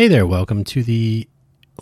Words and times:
Hey 0.00 0.08
there, 0.08 0.26
welcome 0.26 0.64
to 0.64 0.82
the 0.82 1.28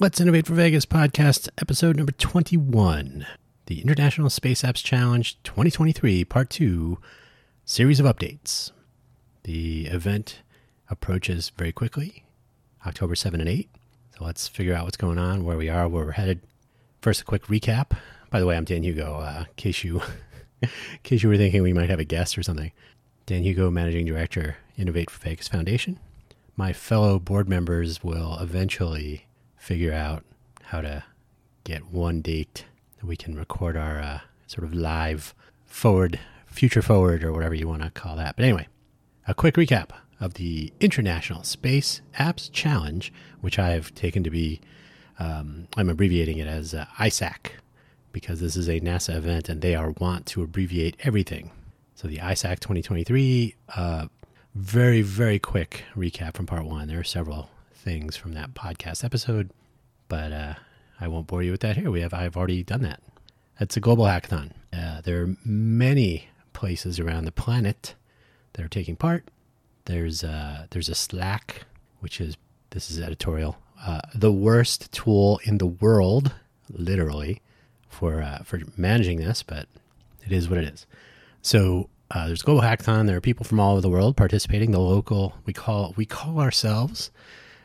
Let's 0.01 0.21
Innovate 0.21 0.49
for 0.49 0.55
Vegas 0.55 0.85
podcast, 0.85 1.49
episode 1.57 1.95
number 1.95 2.11
21, 2.11 3.25
the 3.67 3.81
International 3.81 4.29
Space 4.29 4.63
Apps 4.63 4.83
Challenge 4.83 5.41
2023, 5.45 6.25
part 6.25 6.51
two, 6.51 6.99
series 7.65 8.01
of 8.01 8.07
updates. 8.07 8.73
The 9.45 9.87
event 9.87 10.43
approaches 10.91 11.53
very 11.57 11.71
quickly, 11.71 12.25
October 12.85 13.15
7 13.15 13.39
and 13.39 13.49
8. 13.49 13.71
So 14.19 14.25
let's 14.25 14.49
figure 14.49 14.75
out 14.75 14.83
what's 14.83 14.97
going 14.97 15.19
on, 15.19 15.45
where 15.45 15.57
we 15.57 15.69
are, 15.69 15.87
where 15.87 16.05
we're 16.05 16.11
headed. 16.11 16.41
First, 17.01 17.21
a 17.21 17.25
quick 17.25 17.47
recap. 17.47 17.97
By 18.31 18.41
the 18.41 18.47
way, 18.47 18.57
I'm 18.57 18.65
Dan 18.65 18.83
Hugo, 18.83 19.21
uh, 19.21 19.45
in 19.47 19.55
case 19.55 19.85
you, 19.85 20.03
in 20.61 20.69
case 21.05 21.23
you 21.23 21.29
were 21.29 21.37
thinking 21.37 21.63
we 21.63 21.73
might 21.73 21.89
have 21.89 22.01
a 22.01 22.05
guest 22.05 22.37
or 22.37 22.43
something. 22.43 22.73
Dan 23.27 23.45
Hugo, 23.45 23.71
Managing 23.71 24.07
Director, 24.07 24.57
Innovate 24.77 25.09
for 25.09 25.21
Vegas 25.21 25.47
Foundation 25.47 26.01
my 26.59 26.73
fellow 26.73 27.21
board 27.21 27.49
members 27.49 28.03
will 28.03 28.37
eventually 28.41 29.27
figure 29.57 29.93
out 29.93 30.25
how 30.65 30.81
to 30.81 31.05
get 31.63 31.87
one 31.87 32.21
date 32.21 32.65
that 32.99 33.07
we 33.07 33.17
can 33.17 33.37
record 33.37 33.77
our 33.77 34.01
uh, 34.01 34.19
sort 34.49 34.65
of 34.65 34.75
live 34.75 35.37
forward, 35.65 36.19
future 36.49 36.83
forward, 36.83 37.23
or 37.23 37.33
whatever 37.33 37.55
you 37.55 37.69
want 37.69 37.83
to 37.83 37.91
call 37.91 38.17
that. 38.17 38.35
But 38.35 38.45
anyway, 38.45 38.67
a 39.29 39.35
quick 39.35 39.55
recap 39.55 39.91
of 40.21 40.35
the 40.35 40.73
International 40.81 41.45
Space 41.45 42.01
Apps 42.19 42.51
Challenge, 42.51 43.13
which 43.41 43.57
I've 43.57 43.95
taken 43.95 44.25
to 44.25 44.31
be, 44.31 44.61
um, 45.21 45.69
I'm 45.77 45.89
abbreviating 45.89 46.39
it 46.39 46.49
as 46.49 46.75
uh, 46.75 46.87
ISAC 46.99 47.53
because 48.11 48.41
this 48.41 48.57
is 48.57 48.69
a 48.69 48.81
NASA 48.81 49.15
event 49.15 49.49
and 49.49 49.61
they 49.61 49.77
are 49.77 49.93
want 50.01 50.27
to 50.27 50.43
abbreviate 50.43 50.97
everything. 51.05 51.53
So 51.95 52.09
the 52.09 52.19
ISAC 52.19 52.59
2023 52.59 53.55
uh, 53.77 54.07
very, 54.59 55.03
very 55.03 55.39
quick 55.39 55.85
recap 55.97 56.35
from 56.35 56.45
part 56.45 56.65
one. 56.65 56.89
There 56.89 56.99
are 56.99 57.05
several 57.05 57.49
things 57.73 58.17
from 58.17 58.33
that 58.33 58.55
podcast 58.55 59.05
episode, 59.05 59.51
but 60.09 60.33
uh, 60.33 60.55
I 61.01 61.07
won't 61.07 61.29
bore 61.29 61.45
you 61.45 61.53
with 61.53 61.61
that 61.61 61.77
here. 61.77 61.93
We 61.93 62.01
have 62.01 62.13
I've 62.13 62.37
already 62.37 62.65
done 62.65 62.83
that. 62.83 63.01
It's 63.61 63.77
a 63.77 63.81
global 63.81 64.05
hackathon. 64.07 64.51
Uh, 64.73 65.01
there 65.01 65.23
are 65.23 65.37
many 65.45 66.29
places 66.55 66.99
around 66.99 67.25
the 67.25 67.33
planet 67.33 67.95
that 68.55 68.65
are 68.65 68.69
taking 68.69 68.97
part. 68.97 69.29
There's 69.85 70.25
uh, 70.25 70.67
there's 70.71 70.89
a 70.89 70.95
Slack, 70.95 71.63
which 72.01 72.21
is 72.21 72.37
this 72.71 72.91
is 72.91 73.01
editorial, 73.01 73.59
uh, 73.81 74.01
the 74.13 74.33
worst 74.33 74.91
tool 74.91 75.41
in 75.45 75.59
the 75.59 75.67
world, 75.67 76.33
literally, 76.69 77.43
for 77.89 78.23
uh, 78.23 78.39
for 78.43 78.61
managing 78.77 79.19
this, 79.19 79.45
but 79.45 79.69
it 80.27 80.33
is 80.33 80.49
what 80.49 80.59
it 80.59 80.65
is. 80.65 80.85
So 81.43 81.89
uh, 82.11 82.27
there's 82.27 82.43
Global 82.43 82.63
Hackathon. 82.63 83.07
There 83.07 83.17
are 83.17 83.21
people 83.21 83.45
from 83.45 83.61
all 83.61 83.73
over 83.73 83.81
the 83.81 83.89
world 83.89 84.17
participating. 84.17 84.71
The 84.71 84.81
local 84.81 85.35
we 85.45 85.53
call 85.53 85.95
we 85.97 86.07
call 86.07 86.41
ourselves 86.41 87.11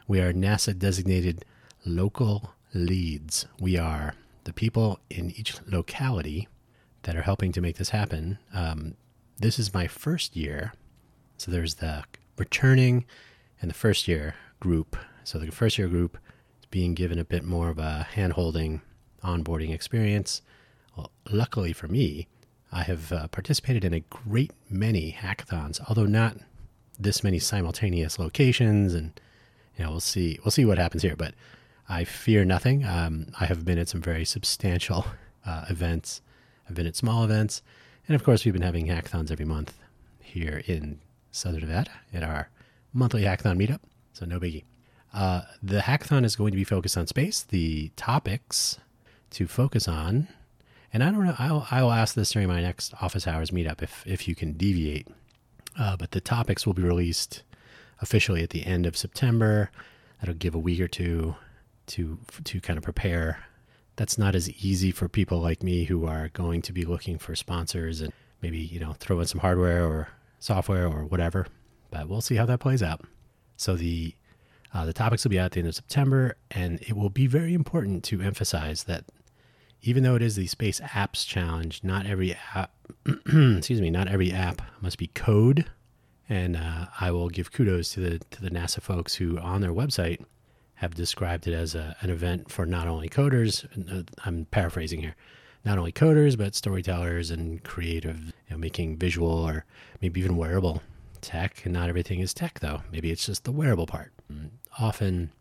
we 0.07 0.19
are 0.19 0.33
NASA 0.33 0.77
designated 0.77 1.45
local 1.85 2.51
leads. 2.73 3.45
We 3.59 3.77
are 3.77 4.15
the 4.43 4.53
people 4.53 4.99
in 5.09 5.31
each 5.31 5.55
locality 5.65 6.47
that 7.03 7.15
are 7.15 7.21
helping 7.21 7.51
to 7.53 7.61
make 7.61 7.77
this 7.77 7.89
happen. 7.89 8.39
Um, 8.53 8.95
this 9.39 9.57
is 9.57 9.73
my 9.73 9.87
first 9.87 10.35
year, 10.35 10.73
so 11.37 11.51
there's 11.51 11.75
the 11.75 12.03
returning 12.37 13.05
and 13.61 13.69
the 13.69 13.75
first 13.75 14.07
year 14.07 14.35
group. 14.59 14.97
So 15.23 15.39
the 15.39 15.51
first 15.51 15.77
year 15.77 15.87
group 15.87 16.17
is 16.59 16.65
being 16.65 16.93
given 16.93 17.19
a 17.19 17.25
bit 17.25 17.43
more 17.43 17.69
of 17.69 17.79
a 17.79 18.03
hand 18.11 18.33
holding 18.33 18.81
onboarding 19.23 19.73
experience. 19.73 20.41
Well, 20.97 21.11
luckily 21.31 21.73
for 21.73 21.87
me, 21.87 22.27
I 22.73 22.83
have 22.83 23.11
uh, 23.11 23.27
participated 23.27 23.85
in 23.85 23.93
a 23.93 23.99
great 23.99 24.51
many 24.69 25.15
hackathons, 25.17 25.79
although 25.87 26.07
not 26.07 26.37
this 26.99 27.23
many 27.23 27.37
simultaneous 27.37 28.17
locations. 28.17 28.93
And 28.95 29.19
you 29.77 29.85
know, 29.85 29.91
we'll 29.91 29.99
see. 29.99 30.39
We'll 30.43 30.51
see 30.51 30.65
what 30.65 30.79
happens 30.79 31.03
here. 31.03 31.15
But 31.15 31.35
I 31.87 32.03
fear 32.03 32.43
nothing. 32.43 32.83
Um, 32.83 33.27
I 33.39 33.45
have 33.45 33.63
been 33.63 33.77
at 33.77 33.89
some 33.89 34.01
very 34.01 34.25
substantial 34.25 35.05
uh, 35.45 35.65
events. 35.69 36.21
I've 36.67 36.75
been 36.75 36.87
at 36.87 36.95
small 36.95 37.23
events, 37.23 37.61
and 38.07 38.15
of 38.15 38.23
course, 38.23 38.43
we've 38.43 38.53
been 38.53 38.63
having 38.63 38.87
hackathons 38.87 39.31
every 39.31 39.45
month 39.45 39.77
here 40.19 40.63
in 40.65 40.99
Southern 41.31 41.61
Nevada 41.61 41.91
at 42.13 42.23
our 42.23 42.49
monthly 42.93 43.23
hackathon 43.23 43.57
meetup. 43.57 43.81
So 44.13 44.25
no 44.25 44.39
biggie. 44.39 44.63
Uh, 45.13 45.41
the 45.61 45.79
hackathon 45.79 46.25
is 46.25 46.35
going 46.35 46.51
to 46.51 46.57
be 46.57 46.63
focused 46.63 46.97
on 46.97 47.05
space. 47.05 47.43
The 47.43 47.91
topics 47.95 48.79
to 49.31 49.47
focus 49.47 49.87
on 49.87 50.27
and 50.93 51.03
I 51.03 51.11
don't 51.11 51.25
know. 51.25 51.35
I'll, 51.39 51.67
I'll 51.71 51.91
ask 51.91 52.13
this 52.13 52.31
during 52.31 52.47
my 52.47 52.61
next 52.61 52.93
office 53.01 53.27
hours 53.27 53.49
meetup 53.51 53.81
if 53.81 54.03
if 54.05 54.27
you 54.27 54.35
can 54.35 54.53
deviate. 54.53 55.07
Uh, 55.77 55.97
but 55.97 56.11
the 56.11 56.21
topics 56.21 56.67
will 56.67 56.75
be 56.75 56.83
released 56.83 57.41
officially 57.99 58.43
at 58.43 58.51
the 58.51 58.65
end 58.65 58.85
of 58.85 58.95
September. 58.95 59.71
That'll 60.19 60.35
give 60.35 60.53
a 60.53 60.59
week 60.59 60.79
or 60.79 60.87
two 60.87 61.35
to 61.87 62.19
to 62.43 62.61
kind 62.61 62.77
of 62.77 62.83
prepare. 62.83 63.43
That's 63.95 64.17
not 64.17 64.35
as 64.35 64.49
easy 64.63 64.91
for 64.91 65.09
people 65.09 65.39
like 65.39 65.63
me 65.63 65.85
who 65.85 66.05
are 66.05 66.29
going 66.29 66.61
to 66.63 66.73
be 66.73 66.85
looking 66.85 67.17
for 67.17 67.35
sponsors 67.35 67.99
and 67.99 68.13
maybe 68.41 68.59
you 68.59 68.79
know 68.79 68.93
throw 68.93 69.19
in 69.19 69.25
some 69.25 69.41
hardware 69.41 69.85
or 69.85 70.09
software 70.39 70.87
or 70.87 71.05
whatever. 71.05 71.47
But 71.89 72.07
we'll 72.07 72.21
see 72.21 72.35
how 72.35 72.45
that 72.45 72.59
plays 72.59 72.83
out. 72.83 73.01
So 73.57 73.75
the 73.75 74.13
uh, 74.73 74.85
the 74.85 74.93
topics 74.93 75.23
will 75.23 75.31
be 75.31 75.39
out 75.39 75.45
at 75.45 75.51
the 75.53 75.59
end 75.59 75.69
of 75.69 75.75
September, 75.75 76.35
and 76.51 76.79
it 76.81 76.93
will 76.93 77.09
be 77.09 77.27
very 77.27 77.53
important 77.53 78.03
to 78.05 78.21
emphasize 78.21 78.83
that 78.83 79.05
even 79.83 80.03
though 80.03 80.15
it 80.15 80.21
is 80.21 80.35
the 80.35 80.47
Space 80.47 80.79
Apps 80.79 81.27
Challenge, 81.27 81.81
not 81.83 82.05
every 82.05 82.35
app, 82.55 82.71
excuse 83.05 83.81
me, 83.81 83.89
not 83.89 84.07
every 84.07 84.31
app 84.31 84.61
must 84.81 84.97
be 84.97 85.07
code. 85.07 85.65
And 86.29 86.55
uh, 86.55 86.87
I 86.99 87.11
will 87.11 87.29
give 87.29 87.51
kudos 87.51 87.91
to 87.93 87.99
the 87.99 88.19
to 88.19 88.41
the 88.41 88.49
NASA 88.49 88.81
folks 88.81 89.15
who, 89.15 89.37
on 89.37 89.61
their 89.61 89.73
website, 89.73 90.23
have 90.75 90.95
described 90.95 91.47
it 91.47 91.53
as 91.53 91.75
a, 91.75 91.97
an 92.01 92.09
event 92.09 92.49
for 92.49 92.65
not 92.65 92.87
only 92.87 93.09
coders. 93.09 93.65
Uh, 93.91 94.03
I'm 94.25 94.45
paraphrasing 94.45 95.01
here, 95.01 95.15
not 95.65 95.77
only 95.77 95.91
coders 95.91 96.37
but 96.37 96.55
storytellers 96.55 97.29
and 97.29 97.61
creative, 97.63 98.17
you 98.17 98.33
know, 98.51 98.57
making 98.57 98.97
visual 98.97 99.29
or 99.29 99.65
maybe 100.01 100.21
even 100.21 100.37
wearable 100.37 100.81
tech. 101.19 101.65
And 101.65 101.73
not 101.73 101.89
everything 101.89 102.19
is 102.19 102.33
tech, 102.33 102.61
though. 102.61 102.81
Maybe 102.91 103.11
it's 103.11 103.25
just 103.25 103.43
the 103.43 103.51
wearable 103.51 103.85
part. 103.85 104.13
Often, 104.79 105.31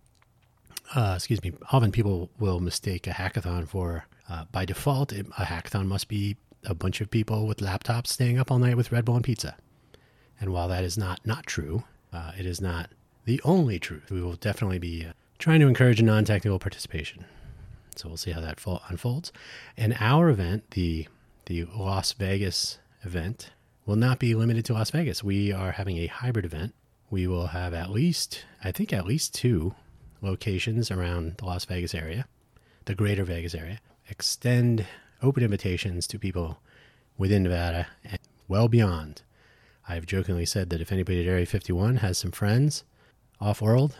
uh, 0.95 1.15
excuse 1.17 1.43
me, 1.43 1.53
often 1.71 1.93
people 1.93 2.29
will 2.41 2.61
mistake 2.61 3.07
a 3.07 3.11
hackathon 3.11 3.69
for 3.69 4.05
uh, 4.29 4.45
by 4.51 4.65
default, 4.65 5.13
it, 5.13 5.27
a 5.39 5.45
hackathon 5.45 5.87
must 5.87 6.09
be 6.09 6.37
a 6.65 6.75
bunch 6.75 7.01
of 7.01 7.11
people 7.11 7.47
with 7.47 7.59
laptops 7.59 8.09
staying 8.09 8.39
up 8.39 8.51
all 8.51 8.59
night 8.59 8.77
with 8.77 8.93
Red 8.93 9.05
Bull 9.05 9.17
and 9.17 9.25
pizza. 9.25 9.57
And 10.41 10.53
while 10.53 10.69
that 10.69 10.85
is 10.85 10.97
not 10.97 11.21
not 11.25 11.47
true, 11.47 11.85
uh, 12.13 12.33
it 12.39 12.47
is 12.47 12.61
not 12.61 12.91
the 13.25 13.41
only 13.45 13.79
truth. 13.79 14.11
We 14.11 14.23
will 14.23 14.35
definitely 14.35 14.79
be 14.79 15.07
uh, 15.07 15.13
trying 15.39 15.61
to 15.61 15.69
encourage 15.69 16.03
non-technical 16.03 16.59
participation. 16.59 17.25
So 17.97 18.09
we'll 18.09 18.17
see 18.17 18.33
how 18.33 18.41
that 18.41 18.59
unfolds. 18.89 19.33
And 19.77 19.97
our 20.01 20.29
event, 20.31 20.71
the 20.73 21.09
the 21.47 21.65
Las 21.65 22.13
Vegas 22.13 22.79
event, 23.03 23.51
will 23.85 23.97
not 23.97 24.19
be 24.19 24.35
limited 24.35 24.65
to 24.67 24.73
Las 24.73 24.91
Vegas. 24.91 25.23
We 25.23 25.53
are 25.53 25.73
having 25.73 25.99
a 25.99 26.07
hybrid 26.07 26.45
event. 26.45 26.75
We 27.11 27.27
will 27.27 27.49
have 27.49 27.75
at 27.75 27.91
least, 27.91 28.47
I 28.65 28.73
think, 28.73 28.93
at 28.93 29.05
least 29.05 29.35
two 29.35 29.75
locations 30.23 30.91
around 30.91 31.37
the 31.39 31.45
Las 31.45 31.65
Vegas 31.67 31.95
area, 31.95 32.27
the 32.87 32.95
greater 32.95 33.25
Vegas 33.25 33.55
area 33.55 33.81
extend 34.13 34.87
open 35.23 35.43
invitations 35.43 36.07
to 36.07 36.19
people 36.19 36.61
within 37.17 37.43
Nevada 37.43 37.87
and 38.05 38.19
well 38.47 38.69
beyond. 38.69 39.23
I've 39.89 40.05
jokingly 40.05 40.45
said 40.45 40.69
that 40.69 40.83
if 40.83 40.93
anybody 40.93 41.23
at 41.23 41.27
Area 41.27 41.47
51 41.47 41.97
has 41.97 42.19
some 42.19 42.31
friends 42.31 42.85
off 43.41 43.63
world, 43.63 43.97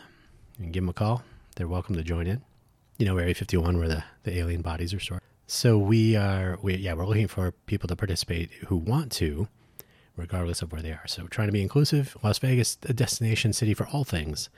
and 0.59 0.71
give 0.71 0.83
them 0.83 0.89
a 0.89 0.93
call. 0.93 1.23
They're 1.55 1.67
welcome 1.67 1.95
to 1.95 2.03
join 2.03 2.27
in. 2.27 2.43
You 2.99 3.07
know, 3.07 3.17
Area 3.17 3.33
51 3.33 3.79
where 3.79 3.87
the, 3.87 4.03
the 4.21 4.37
alien 4.37 4.61
bodies 4.61 4.93
are 4.93 4.99
stored. 4.99 5.21
So 5.47 5.79
we 5.79 6.15
are, 6.15 6.59
we, 6.61 6.75
yeah, 6.75 6.93
we're 6.93 7.07
looking 7.07 7.27
for 7.27 7.51
people 7.65 7.87
to 7.87 7.95
participate 7.95 8.51
who 8.67 8.77
want 8.77 9.11
to, 9.13 9.47
regardless 10.15 10.61
of 10.61 10.71
where 10.71 10.83
they 10.83 10.91
are. 10.91 11.07
So 11.07 11.25
trying 11.25 11.47
to 11.47 11.51
be 11.51 11.61
inclusive. 11.63 12.15
Las 12.23 12.37
Vegas, 12.37 12.77
a 12.83 12.93
destination 12.93 13.51
city 13.51 13.73
for 13.73 13.87
all 13.87 14.03
things 14.03 14.49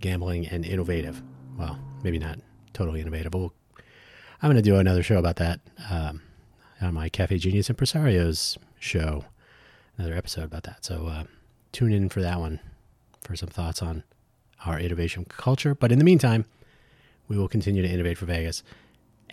gambling 0.00 0.46
and 0.48 0.66
innovative. 0.66 1.22
Well, 1.56 1.78
maybe 2.02 2.18
not 2.18 2.40
totally 2.72 3.00
innovative, 3.00 3.32
we'll 3.32 3.54
I'm 4.40 4.48
going 4.48 4.56
to 4.56 4.62
do 4.62 4.76
another 4.76 5.02
show 5.02 5.18
about 5.18 5.36
that 5.36 5.58
um, 5.90 6.22
on 6.80 6.94
my 6.94 7.08
Cafe 7.08 7.38
Genius 7.38 7.68
Impresarios 7.68 8.56
show, 8.78 9.24
another 9.96 10.14
episode 10.14 10.44
about 10.44 10.62
that. 10.62 10.84
So 10.84 11.08
uh, 11.08 11.24
tune 11.72 11.92
in 11.92 12.08
for 12.08 12.22
that 12.22 12.38
one 12.38 12.60
for 13.20 13.34
some 13.34 13.48
thoughts 13.48 13.82
on 13.82 14.04
our 14.64 14.78
innovation 14.78 15.24
culture. 15.24 15.74
But 15.74 15.90
in 15.90 15.98
the 15.98 16.04
meantime, 16.04 16.44
we 17.26 17.36
will 17.36 17.48
continue 17.48 17.82
to 17.82 17.88
innovate 17.88 18.16
for 18.16 18.26
Vegas 18.26 18.62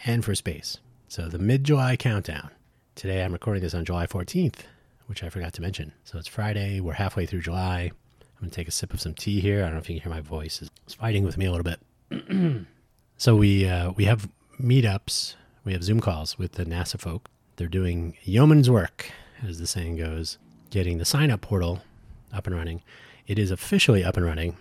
and 0.06 0.26
for 0.26 0.34
space. 0.34 0.80
So 1.08 1.28
the 1.28 1.38
mid 1.38 1.64
July 1.64 1.96
countdown. 1.98 2.50
Today 2.96 3.24
I'm 3.24 3.34
recording 3.34 3.62
this 3.62 3.76
on 3.76 3.86
July 3.86 4.08
14th, 4.08 4.62
which 5.06 5.24
I 5.24 5.30
forgot 5.30 5.54
to 5.54 5.62
mention. 5.62 5.94
So 6.04 6.18
it's 6.18 6.28
Friday. 6.28 6.80
We're 6.80 6.94
halfway 6.94 7.28
through 7.28 7.42
July. 7.42 7.92
I'm 8.22 8.40
going 8.40 8.50
to 8.50 8.56
take 8.56 8.68
a 8.68 8.72
sip 8.72 8.92
of 8.92 9.02
some 9.02 9.14
tea 9.14 9.40
here. 9.40 9.60
I 9.60 9.66
don't 9.66 9.74
know 9.74 9.80
if 9.80 9.90
you 9.90 10.00
can 10.00 10.10
hear 10.10 10.18
my 10.18 10.28
voice. 10.28 10.64
It's 10.88 10.96
fighting 10.96 11.24
with 11.24 11.38
me 11.38 11.46
a 11.46 11.52
little 11.52 11.64
bit. 11.64 12.66
so 13.18 13.36
we 13.36 13.68
uh, 13.68 13.92
we 13.92 14.06
have 14.06 14.28
meetups, 14.62 15.36
we 15.64 15.74
have 15.74 15.84
Zoom 15.84 16.00
calls 16.00 16.38
with 16.38 16.54
the 16.54 16.66
NASA 16.66 17.00
folk. 17.00 17.30
They're 17.58 17.68
doing 17.68 18.16
yeoman's 18.24 18.70
work, 18.70 19.12
as 19.46 19.60
the 19.60 19.68
saying 19.68 19.98
goes, 19.98 20.38
getting 20.70 20.98
the 20.98 21.06
sign 21.06 21.32
up 21.32 21.42
portal 21.42 21.82
up 22.34 22.48
and 22.48 22.56
running. 22.56 22.82
It 23.28 23.40
is 23.40 23.52
officially 23.52 24.04
up 24.04 24.18
and 24.18 24.26
running, 24.26 24.58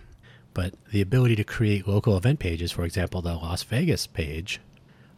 But 0.55 0.73
the 0.91 1.01
ability 1.01 1.35
to 1.35 1.43
create 1.43 1.85
local 1.85 2.15
event 2.15 2.39
pages, 2.39 2.71
for 2.71 2.85
example, 2.85 3.21
the 3.21 3.33
Las 3.33 3.61
Vegas 3.63 4.07
page 4.07 4.61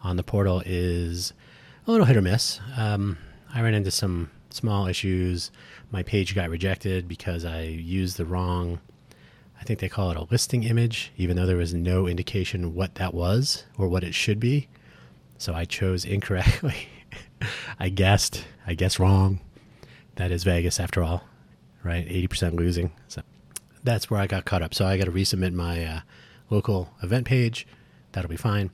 on 0.03 0.17
the 0.17 0.23
portal, 0.23 0.63
is 0.65 1.31
a 1.85 1.91
little 1.91 2.07
hit 2.07 2.17
or 2.17 2.23
miss. 2.23 2.59
Um, 2.75 3.19
I 3.53 3.61
ran 3.61 3.75
into 3.75 3.91
some 3.91 4.31
small 4.49 4.87
issues. 4.87 5.51
My 5.91 6.01
page 6.01 6.33
got 6.33 6.49
rejected 6.49 7.07
because 7.07 7.45
I 7.45 7.61
used 7.61 8.17
the 8.17 8.25
wrong, 8.25 8.79
I 9.59 9.63
think 9.63 9.79
they 9.79 9.89
call 9.89 10.11
it 10.11 10.17
a 10.17 10.27
listing 10.29 10.63
image, 10.63 11.11
even 11.17 11.35
though 11.35 11.45
there 11.45 11.57
was 11.57 11.73
no 11.73 12.07
indication 12.07 12.73
what 12.73 12.95
that 12.95 13.13
was 13.13 13.65
or 13.77 13.87
what 13.87 14.03
it 14.03 14.13
should 14.13 14.39
be. 14.39 14.67
So 15.37 15.53
I 15.53 15.65
chose 15.65 16.05
incorrectly. 16.05 16.87
I 17.79 17.89
guessed, 17.89 18.45
I 18.65 18.73
guess 18.73 18.99
wrong. 18.99 19.39
That 20.15 20.31
is 20.31 20.43
Vegas 20.43 20.79
after 20.79 21.03
all, 21.03 21.23
right? 21.83 22.07
80% 22.07 22.55
losing. 22.55 22.91
So 23.07 23.21
that's 23.83 24.09
where 24.09 24.19
I 24.19 24.27
got 24.27 24.45
caught 24.45 24.63
up. 24.63 24.73
So 24.73 24.85
I 24.85 24.97
got 24.97 25.05
to 25.05 25.11
resubmit 25.11 25.53
my 25.53 25.83
uh, 25.83 25.99
local 26.49 26.89
event 27.03 27.25
page. 27.27 27.67
That'll 28.11 28.29
be 28.29 28.35
fine. 28.35 28.71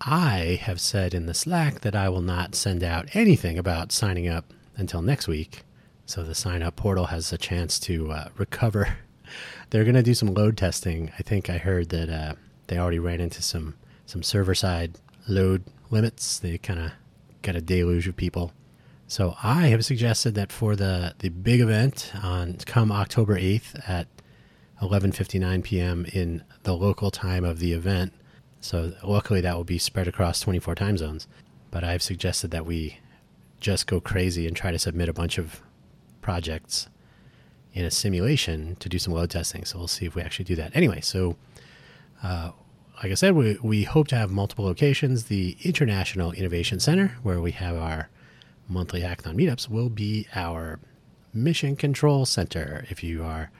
I 0.00 0.58
have 0.62 0.80
said 0.80 1.14
in 1.14 1.26
the 1.26 1.34
Slack 1.34 1.82
that 1.82 1.94
I 1.94 2.08
will 2.08 2.22
not 2.22 2.54
send 2.54 2.82
out 2.82 3.14
anything 3.14 3.58
about 3.58 3.92
signing 3.92 4.28
up 4.28 4.52
until 4.76 5.02
next 5.02 5.28
week. 5.28 5.62
So 6.06 6.24
the 6.24 6.34
sign 6.34 6.62
up 6.62 6.76
portal 6.76 7.06
has 7.06 7.32
a 7.32 7.38
chance 7.38 7.78
to 7.80 8.10
uh, 8.10 8.28
recover. 8.36 8.96
They're 9.70 9.84
going 9.84 9.94
to 9.94 10.02
do 10.02 10.14
some 10.14 10.34
load 10.34 10.56
testing. 10.56 11.10
I 11.18 11.22
think 11.22 11.48
I 11.48 11.58
heard 11.58 11.88
that 11.90 12.08
uh, 12.08 12.34
they 12.66 12.78
already 12.78 12.98
ran 12.98 13.20
into 13.20 13.42
some, 13.42 13.74
some 14.06 14.22
server 14.22 14.54
side 14.54 14.98
load 15.28 15.64
limits. 15.90 16.38
They 16.38 16.58
kind 16.58 16.80
of 16.80 16.92
got 17.42 17.56
a 17.56 17.60
deluge 17.60 18.08
of 18.08 18.16
people. 18.16 18.52
So 19.06 19.36
I 19.42 19.66
have 19.68 19.84
suggested 19.84 20.34
that 20.36 20.50
for 20.50 20.74
the, 20.74 21.14
the 21.18 21.28
big 21.28 21.60
event 21.60 22.12
on 22.22 22.54
come 22.64 22.90
October 22.90 23.38
8th 23.38 23.88
at 23.88 24.08
11:59 24.80 25.62
p.m. 25.62 26.06
in 26.12 26.42
the 26.62 26.74
local 26.74 27.10
time 27.10 27.44
of 27.44 27.58
the 27.58 27.72
event. 27.72 28.12
So 28.60 28.92
luckily 29.02 29.40
that 29.42 29.54
will 29.56 29.64
be 29.64 29.78
spread 29.78 30.08
across 30.08 30.40
24 30.40 30.74
time 30.76 30.96
zones. 30.96 31.28
But 31.70 31.84
I've 31.84 32.02
suggested 32.02 32.50
that 32.52 32.66
we 32.66 32.98
just 33.60 33.86
go 33.86 34.00
crazy 34.00 34.46
and 34.46 34.56
try 34.56 34.72
to 34.72 34.78
submit 34.78 35.08
a 35.08 35.12
bunch 35.12 35.38
of 35.38 35.60
projects 36.20 36.88
in 37.74 37.84
a 37.84 37.90
simulation 37.90 38.76
to 38.76 38.88
do 38.88 38.98
some 38.98 39.14
load 39.14 39.30
testing. 39.30 39.64
So 39.64 39.78
we'll 39.78 39.88
see 39.88 40.06
if 40.06 40.14
we 40.14 40.22
actually 40.22 40.44
do 40.44 40.56
that. 40.56 40.74
Anyway, 40.74 41.00
so 41.00 41.36
uh, 42.22 42.52
like 43.02 43.10
I 43.10 43.14
said, 43.14 43.34
we, 43.34 43.58
we 43.62 43.82
hope 43.84 44.08
to 44.08 44.16
have 44.16 44.30
multiple 44.30 44.64
locations. 44.64 45.24
The 45.24 45.56
International 45.62 46.32
Innovation 46.32 46.80
Center, 46.80 47.16
where 47.22 47.40
we 47.40 47.52
have 47.52 47.76
our 47.76 48.08
monthly 48.68 49.00
hackathon 49.00 49.34
meetups, 49.34 49.68
will 49.68 49.88
be 49.88 50.28
our 50.34 50.78
mission 51.34 51.76
control 51.76 52.26
center. 52.26 52.84
If 52.90 53.02
you 53.02 53.24
are 53.24 53.50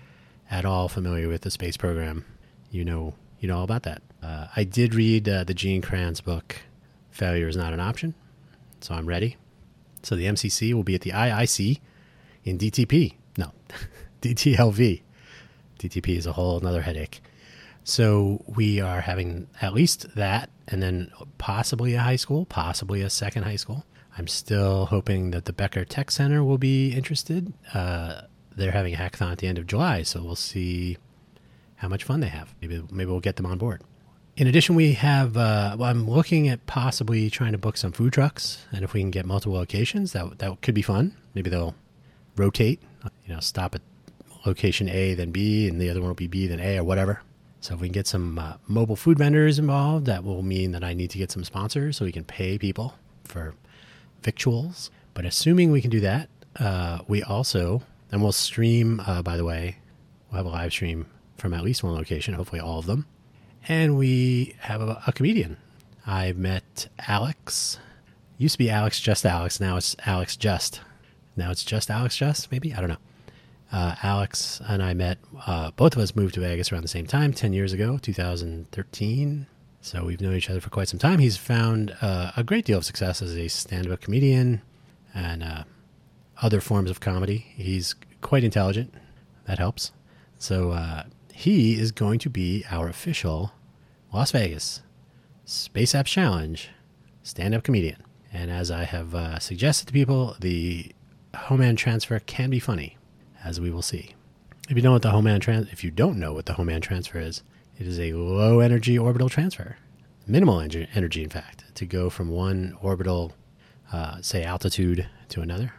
at 0.50 0.64
all 0.64 0.88
familiar 0.88 1.28
with 1.28 1.42
the 1.42 1.50
space 1.50 1.76
program, 1.76 2.24
you 2.70 2.84
know 2.84 3.14
you 3.40 3.48
know 3.48 3.58
all 3.58 3.64
about 3.64 3.82
that. 3.82 4.02
Uh, 4.22 4.46
I 4.54 4.64
did 4.64 4.94
read 4.94 5.28
uh, 5.28 5.44
the 5.44 5.54
Gene 5.54 5.82
Kranz 5.82 6.20
book, 6.20 6.56
"Failure 7.10 7.48
is 7.48 7.56
Not 7.56 7.72
an 7.72 7.80
Option," 7.80 8.14
so 8.80 8.94
I'm 8.94 9.06
ready. 9.06 9.36
So 10.02 10.14
the 10.14 10.26
MCC 10.26 10.72
will 10.74 10.82
be 10.84 10.94
at 10.94 11.00
the 11.00 11.10
IIC 11.10 11.80
in 12.44 12.58
DTP. 12.58 13.14
No, 13.36 13.52
DTLV. 14.22 15.02
DTP 15.78 16.16
is 16.16 16.26
a 16.26 16.32
whole 16.32 16.58
another 16.58 16.82
headache. 16.82 17.20
So 17.84 18.44
we 18.46 18.80
are 18.80 19.00
having 19.00 19.48
at 19.60 19.74
least 19.74 20.14
that, 20.14 20.50
and 20.68 20.82
then 20.82 21.10
possibly 21.38 21.94
a 21.94 22.00
high 22.00 22.16
school, 22.16 22.46
possibly 22.46 23.02
a 23.02 23.10
second 23.10 23.42
high 23.42 23.56
school. 23.56 23.84
I'm 24.16 24.28
still 24.28 24.86
hoping 24.86 25.30
that 25.30 25.46
the 25.46 25.52
Becker 25.52 25.84
Tech 25.84 26.10
Center 26.10 26.44
will 26.44 26.58
be 26.58 26.92
interested. 26.92 27.52
Uh, 27.74 28.22
they're 28.54 28.72
having 28.72 28.94
a 28.94 28.96
hackathon 28.96 29.32
at 29.32 29.38
the 29.38 29.46
end 29.46 29.58
of 29.58 29.66
July, 29.66 30.02
so 30.02 30.22
we'll 30.22 30.36
see 30.36 30.98
how 31.76 31.88
much 31.88 32.04
fun 32.04 32.20
they 32.20 32.28
have. 32.28 32.54
Maybe 32.60 32.82
maybe 32.90 33.10
we'll 33.10 33.20
get 33.20 33.36
them 33.36 33.46
on 33.46 33.58
board. 33.58 33.82
In 34.36 34.46
addition, 34.46 34.74
we 34.74 34.92
have. 34.94 35.36
Uh, 35.36 35.76
well, 35.78 35.90
I'm 35.90 36.08
looking 36.08 36.48
at 36.48 36.66
possibly 36.66 37.28
trying 37.30 37.52
to 37.52 37.58
book 37.58 37.76
some 37.76 37.92
food 37.92 38.12
trucks, 38.12 38.64
and 38.70 38.84
if 38.84 38.92
we 38.92 39.00
can 39.00 39.10
get 39.10 39.26
multiple 39.26 39.54
locations, 39.54 40.12
that 40.12 40.38
that 40.38 40.60
could 40.62 40.74
be 40.74 40.82
fun. 40.82 41.16
Maybe 41.34 41.50
they'll 41.50 41.74
rotate. 42.36 42.80
You 43.26 43.34
know, 43.34 43.40
stop 43.40 43.74
at 43.74 43.82
location 44.46 44.88
A, 44.88 45.14
then 45.14 45.30
B, 45.30 45.68
and 45.68 45.80
the 45.80 45.90
other 45.90 46.00
one 46.00 46.08
will 46.08 46.14
be 46.14 46.26
B, 46.26 46.46
then 46.46 46.60
A, 46.60 46.78
or 46.78 46.84
whatever. 46.84 47.22
So 47.60 47.74
if 47.74 47.80
we 47.80 47.88
can 47.88 47.92
get 47.92 48.06
some 48.06 48.38
uh, 48.38 48.54
mobile 48.66 48.96
food 48.96 49.18
vendors 49.18 49.58
involved, 49.58 50.06
that 50.06 50.24
will 50.24 50.42
mean 50.42 50.72
that 50.72 50.82
I 50.82 50.94
need 50.94 51.10
to 51.10 51.18
get 51.18 51.30
some 51.30 51.44
sponsors 51.44 51.96
so 51.96 52.04
we 52.04 52.12
can 52.12 52.24
pay 52.24 52.58
people 52.58 52.94
for 53.24 53.54
victuals. 54.22 54.90
But 55.14 55.24
assuming 55.24 55.70
we 55.70 55.80
can 55.80 55.90
do 55.90 56.00
that, 56.00 56.28
uh, 56.58 57.00
we 57.06 57.22
also 57.22 57.82
and 58.12 58.22
we'll 58.22 58.32
stream, 58.32 59.00
uh, 59.06 59.22
by 59.22 59.38
the 59.38 59.44
way, 59.44 59.78
we'll 60.30 60.36
have 60.36 60.46
a 60.46 60.50
live 60.50 60.70
stream 60.70 61.06
from 61.38 61.54
at 61.54 61.64
least 61.64 61.82
one 61.82 61.94
location, 61.94 62.34
hopefully 62.34 62.60
all 62.60 62.78
of 62.78 62.86
them. 62.86 63.06
And 63.66 63.96
we 63.96 64.54
have 64.60 64.82
a, 64.82 65.02
a 65.06 65.12
comedian. 65.12 65.56
I 66.06 66.32
met 66.32 66.88
Alex. 67.08 67.78
Used 68.36 68.54
to 68.54 68.58
be 68.58 68.68
Alex 68.68 69.00
Just 69.00 69.24
Alex. 69.24 69.60
Now 69.60 69.76
it's 69.76 69.96
Alex 70.04 70.36
Just. 70.36 70.82
Now 71.36 71.50
it's 71.50 71.64
just 71.64 71.90
Alex 71.90 72.16
Just, 72.16 72.50
maybe? 72.50 72.74
I 72.74 72.80
don't 72.80 72.90
know. 72.90 72.96
Uh, 73.70 73.94
Alex 74.02 74.60
and 74.68 74.82
I 74.82 74.92
met, 74.92 75.18
uh, 75.46 75.70
both 75.70 75.96
of 75.96 76.02
us 76.02 76.14
moved 76.14 76.34
to 76.34 76.40
Vegas 76.40 76.70
around 76.70 76.82
the 76.82 76.88
same 76.88 77.06
time, 77.06 77.32
10 77.32 77.54
years 77.54 77.72
ago, 77.72 77.98
2013. 78.00 79.46
So 79.80 80.04
we've 80.04 80.20
known 80.20 80.34
each 80.34 80.50
other 80.50 80.60
for 80.60 80.68
quite 80.68 80.88
some 80.88 80.98
time. 80.98 81.18
He's 81.18 81.38
found 81.38 81.96
uh, 82.02 82.32
a 82.36 82.44
great 82.44 82.66
deal 82.66 82.78
of 82.78 82.84
success 82.84 83.22
as 83.22 83.36
a 83.36 83.48
stand 83.48 83.90
up 83.90 84.00
comedian 84.02 84.60
and 85.14 85.42
uh, 85.42 85.64
other 86.42 86.60
forms 86.60 86.90
of 86.90 87.00
comedy. 87.00 87.46
He's 87.56 87.94
quite 88.20 88.44
intelligent. 88.44 88.94
That 89.46 89.58
helps. 89.58 89.92
So 90.38 90.72
uh, 90.72 91.04
he 91.32 91.80
is 91.80 91.92
going 91.92 92.18
to 92.20 92.30
be 92.30 92.64
our 92.70 92.88
official 92.88 93.52
Las 94.12 94.30
Vegas 94.32 94.82
Space 95.44 95.94
Apps 95.94 96.06
Challenge 96.06 96.68
stand 97.22 97.54
up 97.54 97.64
comedian. 97.64 98.02
And 98.32 98.50
as 98.50 98.70
I 98.70 98.84
have 98.84 99.14
uh, 99.14 99.38
suggested 99.38 99.86
to 99.86 99.92
people, 99.92 100.36
the 100.40 100.92
Hohmann 101.34 101.76
transfer 101.76 102.18
can 102.20 102.50
be 102.50 102.58
funny, 102.58 102.96
as 103.44 103.60
we 103.60 103.70
will 103.70 103.82
see. 103.82 104.14
If 104.68 104.76
you 104.76 104.82
know 104.82 104.92
what 104.92 105.02
the 105.02 105.10
Hohmann 105.10 105.40
trans- 105.40 105.72
if 105.72 105.82
you 105.82 105.90
don't 105.90 106.18
know 106.18 106.32
what 106.32 106.46
the 106.46 106.54
Hohmann 106.54 106.80
transfer 106.80 107.18
is, 107.18 107.42
it 107.78 107.86
is 107.86 107.98
a 107.98 108.12
low 108.12 108.60
energy 108.60 108.98
orbital 108.98 109.28
transfer, 109.28 109.76
minimal 110.26 110.60
energy, 110.60 111.22
in 111.22 111.30
fact, 111.30 111.64
to 111.74 111.86
go 111.86 112.10
from 112.10 112.28
one 112.28 112.76
orbital, 112.80 113.32
uh, 113.92 114.20
say 114.20 114.44
altitude, 114.44 115.08
to 115.30 115.40
another 115.40 115.72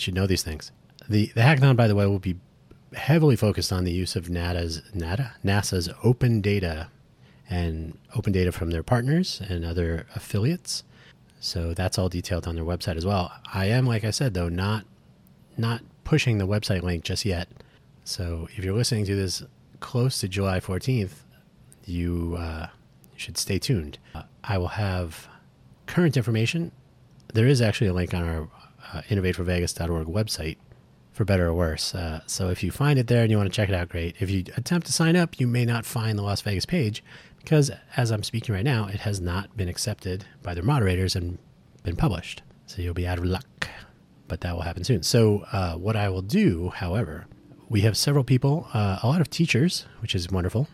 you 0.00 0.04
should 0.04 0.14
know 0.14 0.26
these 0.26 0.42
things. 0.42 0.72
The 1.08 1.26
the 1.34 1.42
hackathon, 1.42 1.76
by 1.76 1.86
the 1.86 1.94
way, 1.94 2.06
will 2.06 2.18
be 2.18 2.36
heavily 2.94 3.36
focused 3.36 3.72
on 3.72 3.84
the 3.84 3.92
use 3.92 4.16
of 4.16 4.26
NASA's 4.26 4.82
NASA's 4.94 5.88
open 6.02 6.40
data 6.40 6.88
and 7.48 7.98
open 8.16 8.32
data 8.32 8.50
from 8.50 8.70
their 8.70 8.82
partners 8.82 9.42
and 9.46 9.64
other 9.64 10.06
affiliates. 10.14 10.84
So 11.40 11.72
that's 11.74 11.98
all 11.98 12.08
detailed 12.08 12.46
on 12.46 12.54
their 12.54 12.64
website 12.64 12.96
as 12.96 13.06
well. 13.06 13.32
I 13.52 13.66
am, 13.66 13.86
like 13.86 14.04
I 14.04 14.10
said, 14.10 14.34
though, 14.34 14.48
not 14.48 14.84
not 15.56 15.80
pushing 16.04 16.38
the 16.38 16.46
website 16.46 16.82
link 16.82 17.04
just 17.04 17.24
yet. 17.24 17.48
So 18.04 18.48
if 18.56 18.64
you're 18.64 18.74
listening 18.74 19.04
to 19.06 19.16
this 19.16 19.42
close 19.80 20.20
to 20.20 20.28
July 20.28 20.60
14th, 20.60 21.12
you 21.84 22.36
uh, 22.38 22.68
should 23.16 23.36
stay 23.36 23.58
tuned. 23.58 23.98
Uh, 24.14 24.22
I 24.44 24.58
will 24.58 24.68
have 24.68 25.28
current 25.86 26.16
information. 26.16 26.72
There 27.32 27.46
is 27.46 27.60
actually 27.60 27.88
a 27.88 27.92
link 27.92 28.14
on 28.14 28.22
our 28.22 28.48
uh, 28.92 29.02
innovateforvegas.org 29.08 30.06
website, 30.06 30.56
for 31.20 31.26
better 31.26 31.48
or 31.48 31.52
worse. 31.52 31.94
Uh, 31.94 32.22
so 32.24 32.48
if 32.48 32.62
you 32.62 32.70
find 32.70 32.98
it 32.98 33.06
there 33.06 33.20
and 33.20 33.30
you 33.30 33.36
want 33.36 33.46
to 33.46 33.54
check 33.54 33.68
it 33.68 33.74
out, 33.74 33.90
great. 33.90 34.16
If 34.20 34.30
you 34.30 34.42
attempt 34.56 34.86
to 34.86 34.92
sign 34.94 35.16
up, 35.16 35.38
you 35.38 35.46
may 35.46 35.66
not 35.66 35.84
find 35.84 36.18
the 36.18 36.22
Las 36.22 36.40
Vegas 36.40 36.64
page 36.64 37.04
because, 37.40 37.70
as 37.94 38.10
I'm 38.10 38.22
speaking 38.22 38.54
right 38.54 38.64
now, 38.64 38.86
it 38.86 39.00
has 39.00 39.20
not 39.20 39.54
been 39.54 39.68
accepted 39.68 40.24
by 40.42 40.54
their 40.54 40.62
moderators 40.62 41.14
and 41.14 41.36
been 41.82 41.94
published. 41.94 42.40
So 42.64 42.80
you'll 42.80 42.94
be 42.94 43.06
out 43.06 43.18
of 43.18 43.26
luck, 43.26 43.68
but 44.28 44.40
that 44.40 44.54
will 44.54 44.62
happen 44.62 44.82
soon. 44.82 45.02
So, 45.02 45.44
uh, 45.52 45.74
what 45.74 45.94
I 45.94 46.08
will 46.08 46.22
do, 46.22 46.70
however, 46.70 47.26
we 47.68 47.82
have 47.82 47.98
several 47.98 48.24
people, 48.24 48.66
uh, 48.72 49.00
a 49.02 49.06
lot 49.06 49.20
of 49.20 49.28
teachers, 49.28 49.84
which 50.00 50.14
is 50.14 50.30
wonderful, 50.30 50.68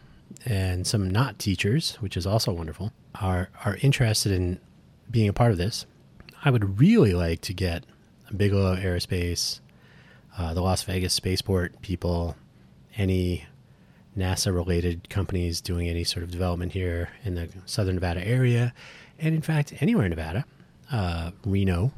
and 0.44 0.86
some 0.86 1.10
not 1.10 1.40
teachers, 1.40 1.96
which 1.96 2.16
is 2.16 2.24
also 2.24 2.52
wonderful, 2.52 2.92
are, 3.20 3.48
are 3.64 3.78
interested 3.82 4.30
in 4.30 4.60
being 5.10 5.28
a 5.28 5.32
part 5.32 5.50
of 5.50 5.58
this. 5.58 5.86
I 6.44 6.50
would 6.52 6.78
really 6.78 7.14
like 7.14 7.40
to 7.40 7.52
get 7.52 7.82
a 8.30 8.34
Bigelow 8.34 8.76
Aerospace, 8.76 9.58
uh, 10.38 10.55
the 10.55 10.61
Las 10.61 10.83
Vegas 10.83 11.14
Spaceport 11.14 11.81
people, 11.83 12.37
any 12.97 13.47
NASA 14.16 14.55
related 14.55 15.09
companies 15.09 15.61
doing 15.61 15.88
any 15.88 16.05
sort 16.05 16.23
of 16.23 16.31
development 16.31 16.73
here 16.73 17.11
in 17.25 17.35
the 17.35 17.49
southern 17.66 17.97
Nevada 17.97 18.26
area, 18.26 18.73
and 19.19 19.35
in 19.35 19.43
fact, 19.43 19.75
anywhere 19.81 20.05
in 20.07 20.11
Nevada. 20.11 20.45
Uh, 20.90 21.33
Reno, 21.45 21.93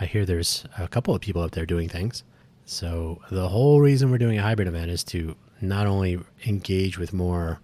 I 0.00 0.06
hear 0.06 0.24
there's 0.24 0.64
a 0.78 0.88
couple 0.88 1.14
of 1.14 1.20
people 1.20 1.42
up 1.42 1.52
there 1.52 1.66
doing 1.66 1.88
things. 1.88 2.24
So, 2.64 3.20
the 3.30 3.48
whole 3.48 3.80
reason 3.80 4.10
we're 4.10 4.18
doing 4.18 4.38
a 4.38 4.42
hybrid 4.42 4.68
event 4.68 4.90
is 4.90 5.02
to 5.04 5.36
not 5.60 5.86
only 5.86 6.20
engage 6.46 6.98
with 6.98 7.12
more 7.12 7.60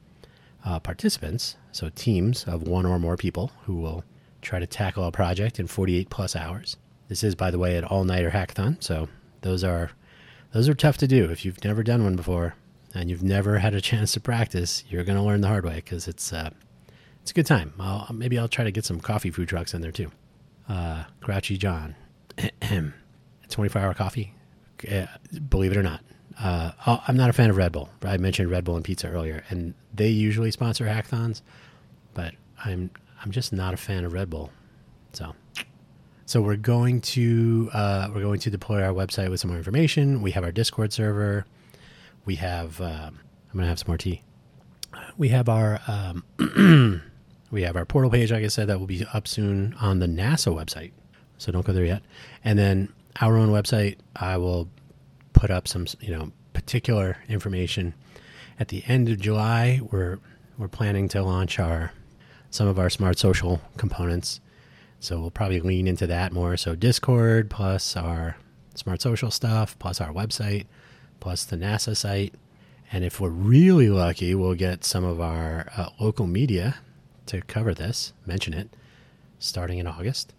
uh, 0.65 0.81
participants, 0.81 1.57
so 1.73 1.91
teams 1.91 2.45
of 2.45 2.63
one 2.63 2.87
or 2.87 2.99
more 2.99 3.17
people 3.17 3.53
who 3.65 3.75
will 3.75 4.05
try 4.41 4.59
to 4.59 4.67
tackle 4.67 5.05
a 5.05 5.13
project 5.13 5.61
in 5.61 5.67
48 5.67 6.09
plus 6.09 6.35
hours, 6.35 6.77
this 7.09 7.23
is, 7.23 7.35
by 7.35 7.51
the 7.51 7.59
way, 7.59 7.77
an 7.77 7.85
all-nighter 7.85 8.31
hackathon, 8.31 8.83
so 8.83 9.09
those 9.43 9.63
are 9.63 9.91
those 10.55 10.69
are 10.69 10.75
tough 10.75 10.97
to 10.99 11.09
do. 11.09 11.25
If 11.31 11.45
you've 11.45 11.63
never 11.65 11.83
done 11.83 12.05
one 12.05 12.15
before, 12.15 12.55
and 12.95 13.11
you've 13.11 13.25
never 13.25 13.59
had 13.59 13.75
a 13.75 13.81
chance 13.81 14.13
to 14.13 14.21
practice, 14.21 14.85
you're 14.89 15.03
going 15.03 15.19
to 15.19 15.25
learn 15.25 15.41
the 15.41 15.49
hard 15.49 15.65
way 15.65 15.75
because 15.75 16.07
it's 16.07 16.33
uh, 16.33 16.51
it's 17.21 17.33
a 17.33 17.35
good 17.35 17.47
time. 17.47 17.75
I'll, 17.79 18.09
maybe 18.15 18.39
I'll 18.39 18.49
try 18.49 18.65
to 18.65 18.71
get 18.71 18.85
some 18.85 19.01
coffee 19.01 19.33
food 19.33 19.49
trucks 19.49 19.75
in 19.75 19.83
there 19.83 19.91
too. 19.91 20.13
Uh, 20.69 21.05
Grouchy 21.21 21.59
John, 21.59 21.97
24 23.49 23.83
hour 23.83 23.95
coffee. 23.95 24.33
Uh, 24.91 25.07
believe 25.49 25.73
it 25.73 25.77
or 25.77 25.83
not, 25.83 26.03
uh, 26.41 26.71
I'm 26.87 27.17
not 27.17 27.31
a 27.31 27.33
fan 27.33 27.51
of 27.51 27.57
Red 27.57 27.73
Bull. 27.73 27.89
I 28.03 28.17
mentioned 28.17 28.51
Red 28.51 28.65
Bull 28.65 28.77
and 28.77 28.85
pizza 28.85 29.09
earlier, 29.09 29.43
and 29.49 29.75
they 29.93 30.09
usually 30.09 30.53
sponsor 30.53 30.87
hackathons, 30.87 31.43
but 32.15 32.35
I'm 32.65 32.91
I'm 33.25 33.33
just 33.33 33.53
not 33.53 33.75
a 33.75 33.77
fan 33.77 34.05
of 34.05 34.13
Red 34.13 34.31
Bull. 34.31 34.53
So, 35.15 35.35
so 36.27 36.41
we're 36.41 36.57
going 36.57 37.01
to 37.01 37.71
uh, 37.73 38.09
we're 38.15 38.23
going 38.23 38.41
to 38.41 38.51
deploy 38.51 38.83
our 38.83 38.93
website 38.93 39.31
with 39.31 39.41
some 39.41 39.51
more 39.51 39.59
information. 39.59 40.23
We 40.23 40.31
have 40.33 40.45
our 40.45 40.53
Discord 40.53 40.93
server. 40.93 41.45
We 42.25 42.37
have 42.37 42.81
uh, 42.81 43.11
I'm 43.11 43.21
gonna 43.55 43.69
have 43.69 43.79
some 43.79 43.89
more 43.89 43.99
tea. 43.99 44.23
We 45.17 45.29
have 45.29 45.49
our 45.49 45.81
um, 45.87 46.25
we 47.51 47.63
have 47.63 47.77
our 47.77 47.85
portal 47.85 48.11
page, 48.11 48.33
like 48.33 48.45
I 48.45 48.49
said, 48.49 48.69
that 48.69 48.81
will 48.81 48.87
be 48.87 49.05
up 49.13 49.29
soon 49.29 49.75
on 49.81 49.99
the 49.99 50.07
NASA 50.07 50.55
website. 50.55 50.93
So 51.39 51.53
don't 51.53 51.67
go 51.67 51.73
there 51.73 51.85
yet. 51.85 52.03
And 52.45 52.59
then 52.59 52.93
our 53.21 53.37
own 53.37 53.51
website, 53.51 53.99
I 54.17 54.39
will 54.39 54.69
put 55.35 55.51
up 55.51 55.69
some 55.69 55.87
you 56.01 56.17
know 56.17 56.33
particular 56.55 57.19
information 57.29 57.95
at 58.59 58.69
the 58.69 58.83
end 58.87 59.09
of 59.09 59.21
July. 59.21 59.81
We're 59.91 60.19
we're 60.57 60.69
planning 60.69 61.09
to 61.09 61.23
launch 61.23 61.59
our 61.59 61.93
some 62.51 62.67
of 62.67 62.79
our 62.79 62.89
smart 62.89 63.19
social 63.19 63.61
components. 63.77 64.41
So 65.01 65.21
we'll 65.21 65.31
probably 65.31 65.61
lean 65.61 65.87
into 65.87 66.07
that 66.07 66.33
more. 66.33 66.57
So 66.57 66.75
Discord 66.75 67.51
plus 67.51 67.97
our 67.97 68.37
smart 68.75 69.03
social 69.03 69.31
stuff 69.31 69.79
plus 69.79 70.01
our 70.01 70.13
website 70.13 70.67
plus 71.21 71.45
the 71.45 71.57
NASA 71.57 71.97
site. 71.97 72.35
And 72.93 73.05
if 73.05 73.21
we're 73.21 73.31
really 73.31 73.89
lucky, 73.89 74.35
we'll 74.35 74.55
get 74.55 74.85
some 74.85 75.05
of 75.05 75.21
our 75.21 75.69
uh, 75.77 75.89
local 75.99 76.27
media 76.27 76.77
to 77.27 77.41
cover 77.43 77.75
this, 77.75 78.13
mention 78.27 78.53
it, 78.53 78.77
starting 79.39 79.79
in 79.79 79.87
August. 79.87 80.35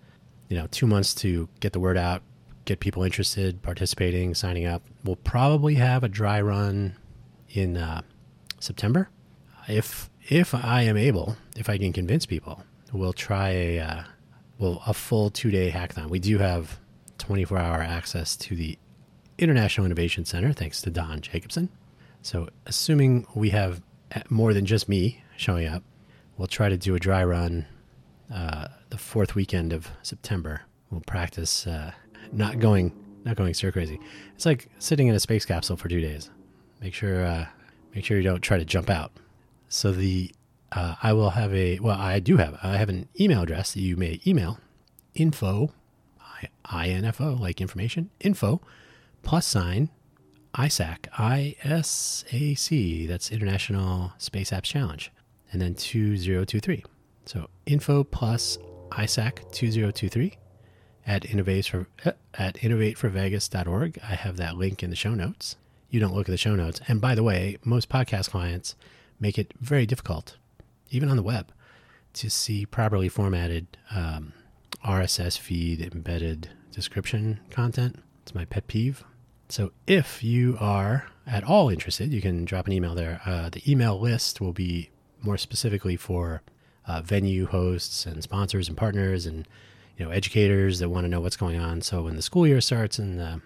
You 0.48 0.58
know, 0.58 0.68
two 0.68 0.86
months 0.86 1.14
to 1.16 1.50
get 1.60 1.74
the 1.74 1.80
word 1.80 1.98
out, 1.98 2.22
get 2.66 2.80
people 2.80 3.04
interested, 3.04 3.62
participating, 3.62 4.36
signing 4.36 4.66
up. 4.66 4.84
We'll 5.04 5.16
probably 5.16 5.76
have 5.76 6.04
a 6.04 6.08
dry 6.08 6.40
run 6.40 6.96
in 7.50 7.78
uh, 7.78 8.02
September. 8.60 9.10
If 9.68 10.10
if 10.28 10.54
I 10.54 10.84
am 10.84 10.98
able, 10.98 11.38
if 11.56 11.70
I 11.70 11.78
can 11.78 11.94
convince 11.94 12.26
people, 12.26 12.64
we'll 12.92 13.14
try 13.14 13.50
a 13.50 13.80
uh, 13.80 14.04
well 14.58 14.82
a 14.86 14.94
full 14.94 15.30
two 15.30 15.52
day 15.52 15.72
hackathon. 15.72 16.10
We 16.10 16.20
do 16.20 16.38
have 16.38 16.80
24 17.18 17.58
hour 17.58 17.82
access 17.82 18.36
to 18.38 18.56
the 18.56 18.78
International 19.38 19.86
Innovation 19.86 20.26
Center, 20.26 20.54
thanks 20.54 20.82
to 20.82 20.90
Don 20.90 21.20
Jacobson. 21.22 21.70
So, 22.22 22.50
assuming 22.66 23.28
we 23.36 23.50
have 23.50 23.82
more 24.30 24.54
than 24.54 24.66
just 24.66 24.88
me 24.88 25.24
showing 25.38 25.68
up, 25.68 25.84
we'll 26.38 26.48
try 26.48 26.70
to 26.70 26.78
do 26.78 26.96
a 26.96 27.00
dry 27.00 27.24
run 27.24 27.66
uh, 28.34 28.68
the 28.90 28.98
fourth 28.98 29.36
weekend 29.36 29.74
of 29.74 29.90
September. 30.02 30.62
We'll 30.90 31.02
practice 31.02 31.68
uh, 31.68 31.92
not 32.32 32.60
going 32.60 32.94
not 33.26 33.36
going 33.36 33.54
stir 33.54 33.72
crazy. 33.72 34.00
It's 34.36 34.46
like 34.46 34.70
sitting 34.80 35.08
in 35.08 35.16
a 35.16 35.20
space 35.20 35.46
capsule 35.46 35.78
for 35.78 35.90
two 35.90 36.02
days. 36.02 36.30
Make 36.82 36.94
sure 36.94 37.26
uh, 37.26 37.46
make 37.94 38.06
sure 38.06 38.18
you 38.18 38.24
don't 38.24 38.42
try 38.42 38.58
to 38.58 38.66
jump 38.66 38.90
out. 38.90 39.12
So 39.68 39.92
the 39.92 40.32
uh, 40.72 40.96
I 41.02 41.14
will 41.14 41.32
have 41.32 41.54
a 41.54 41.80
well 41.80 41.98
I 42.00 42.20
do 42.20 42.38
have 42.38 42.58
I 42.62 42.78
have 42.78 42.90
an 42.90 43.08
email 43.20 43.44
address 43.44 43.74
that 43.74 43.82
you 43.82 43.96
may 43.96 44.20
email 44.26 44.60
info 45.14 45.72
i 46.66 46.90
n 46.90 47.06
f 47.06 47.22
o 47.22 47.34
like 47.34 47.62
information 47.62 48.10
info 48.20 48.62
plus 49.24 49.48
sign 49.48 49.90
ISAC 50.56 51.08
I 51.18 51.56
S 51.64 52.24
A 52.32 52.56
C 52.56 53.06
that's 53.06 53.32
International 53.32 54.14
Space 54.18 54.52
Apps 54.52 54.64
Challenge 54.64 55.12
and 55.52 55.62
then 55.62 55.76
2023. 55.76 56.84
So 57.26 57.50
info 57.66 58.04
plus 58.04 58.58
ISAC 58.92 59.52
2023 59.52 60.38
at 61.08 61.26
innovate 61.26 61.66
for 61.66 61.88
at 62.34 62.56
innovateforvegas.org. 62.56 64.00
I 64.02 64.16
have 64.16 64.38
that 64.38 64.58
link 64.58 64.82
in 64.82 64.90
the 64.90 64.96
show 64.96 65.14
notes. 65.14 65.58
You 65.90 66.00
don't 66.00 66.14
look 66.14 66.28
at 66.30 66.32
the 66.32 66.38
show 66.38 66.56
notes. 66.56 66.82
And 66.88 67.02
by 67.02 67.16
the 67.16 67.24
way, 67.24 67.58
most 67.64 67.90
podcast 67.90 68.30
clients 68.32 68.76
make 69.20 69.38
it 69.38 69.54
very 69.60 69.86
difficult, 69.86 70.38
even 70.96 71.10
on 71.10 71.18
the 71.18 71.24
web, 71.24 71.52
to 72.14 72.30
see 72.30 72.66
properly 72.66 73.10
formatted 73.10 73.78
um, 73.92 74.34
RSS 74.84 75.38
feed 75.38 75.82
embedded 75.82 76.50
description 76.72 77.40
content. 77.50 78.00
It's 78.24 78.34
my 78.34 78.46
pet 78.46 78.68
peeve. 78.68 79.04
So 79.50 79.72
if 79.86 80.24
you 80.24 80.58
are 80.60 81.06
at 81.28 81.44
all 81.44 81.70
interested, 81.70 82.12
you 82.12 82.22
can 82.22 82.46
drop 82.46 82.68
an 82.68 82.74
email 82.74 82.96
there. 82.96 83.22
Uh, 83.26 83.50
the 83.50 83.62
email 83.70 84.00
list 84.00 84.42
will 84.42 84.54
be 84.54 84.90
more 85.22 85.38
specifically 85.38 85.96
for 85.96 86.42
uh, 86.88 87.02
venue 87.02 87.48
hosts 87.48 88.06
and 88.06 88.22
sponsors 88.24 88.68
and 88.68 88.78
partners 88.78 89.26
and 89.26 89.48
you 89.98 90.06
know 90.06 90.12
educators 90.12 90.80
that 90.80 90.90
want 90.90 91.04
to 91.04 91.10
know 91.10 91.22
what's 91.22 91.38
going 91.38 91.60
on. 91.60 91.82
So 91.82 92.04
when 92.04 92.16
the 92.16 92.22
school 92.22 92.46
year 92.48 92.62
starts 92.62 93.00
in 93.00 93.18
the 93.18 93.42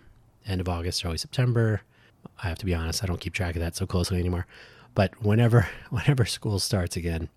end 0.45 0.61
of 0.61 0.69
August, 0.69 1.05
early 1.05 1.17
September, 1.17 1.81
I 2.43 2.49
have 2.49 2.57
to 2.59 2.65
be 2.65 2.73
honest, 2.73 3.03
I 3.03 3.07
don't 3.07 3.19
keep 3.19 3.33
track 3.33 3.55
of 3.55 3.61
that 3.61 3.75
so 3.75 3.85
closely 3.85 4.19
anymore. 4.19 4.45
But 4.95 5.23
whenever 5.23 5.69
whenever 5.89 6.25
school 6.25 6.59
starts 6.59 6.95
again, 6.95 7.29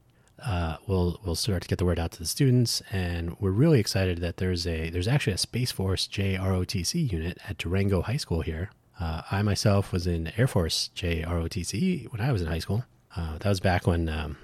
uh, 0.44 0.76
we'll 0.86 1.20
we'll 1.24 1.34
start 1.34 1.62
to 1.62 1.68
get 1.68 1.78
the 1.78 1.84
word 1.84 1.98
out 1.98 2.12
to 2.12 2.18
the 2.18 2.26
students, 2.26 2.82
and 2.90 3.36
we're 3.40 3.50
really 3.50 3.80
excited 3.80 4.18
that 4.18 4.38
there's 4.38 4.66
a 4.66 4.90
there's 4.90 5.08
actually 5.08 5.34
a 5.34 5.38
Space 5.38 5.72
Force 5.72 6.06
JROTC 6.08 7.12
unit 7.12 7.38
at 7.48 7.58
Durango 7.58 8.02
High 8.02 8.16
School 8.16 8.42
here. 8.42 8.70
Uh, 9.00 9.22
I 9.30 9.42
myself 9.42 9.92
was 9.92 10.06
in 10.06 10.32
Air 10.36 10.46
Force 10.46 10.90
JROTC 10.94 12.12
when 12.12 12.20
I 12.20 12.30
was 12.32 12.42
in 12.42 12.48
high 12.48 12.58
school, 12.58 12.84
uh, 13.16 13.38
that 13.38 13.48
was 13.48 13.60
back 13.60 13.86
when 13.86 14.08
um, 14.08 14.36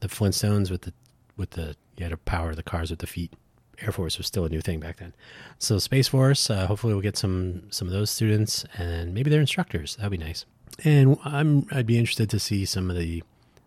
the 0.00 0.08
Flintstones 0.08 0.70
with 0.70 0.82
the 0.82 0.92
with 1.36 1.50
the 1.50 1.76
you 1.96 2.04
had 2.04 2.10
to 2.10 2.16
power 2.16 2.54
the 2.54 2.62
cars 2.62 2.90
with 2.90 3.00
the 3.00 3.06
feet. 3.06 3.32
Air 3.80 3.92
Force 3.92 4.18
was 4.18 4.26
still 4.26 4.44
a 4.44 4.48
new 4.48 4.60
thing 4.60 4.80
back 4.80 4.96
then. 4.96 5.14
So 5.58 5.78
Space 5.78 6.08
Force, 6.08 6.50
uh, 6.50 6.66
hopefully 6.66 6.92
we'll 6.92 7.02
get 7.02 7.16
some 7.16 7.70
some 7.70 7.86
of 7.86 7.94
those 7.94 8.10
students 8.10 8.64
and 8.76 9.14
maybe 9.14 9.30
their 9.30 9.40
instructors. 9.40 9.96
That'd 9.96 10.10
be 10.10 10.18
nice. 10.18 10.44
And 10.84 11.16
I'm 11.24 11.66
I'd 11.70 11.86
be 11.86 11.98
interested 11.98 12.28
to 12.30 12.40
see 12.40 12.64
some 12.64 12.90
of 12.90 12.96
the 12.96 13.22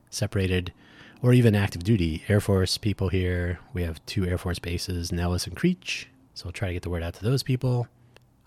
separated 0.10 0.74
or 1.22 1.34
even 1.34 1.56
active 1.56 1.84
duty 1.84 2.24
Air 2.28 2.42
Force 2.42 2.78
people 2.78 3.10
here. 3.10 3.60
We 3.74 3.84
have 3.84 4.06
two 4.06 4.26
Air 4.26 4.38
Force 4.38 4.60
bases, 4.60 5.12
Nellis 5.12 5.48
and 5.48 5.56
Creech. 5.56 6.08
So 6.34 6.48
I'll 6.48 6.52
try 6.52 6.70
to 6.70 6.74
get 6.74 6.84
the 6.84 6.90
word 6.90 7.04
out 7.04 7.14
to 7.16 7.24
those 7.24 7.44
people. 7.44 7.88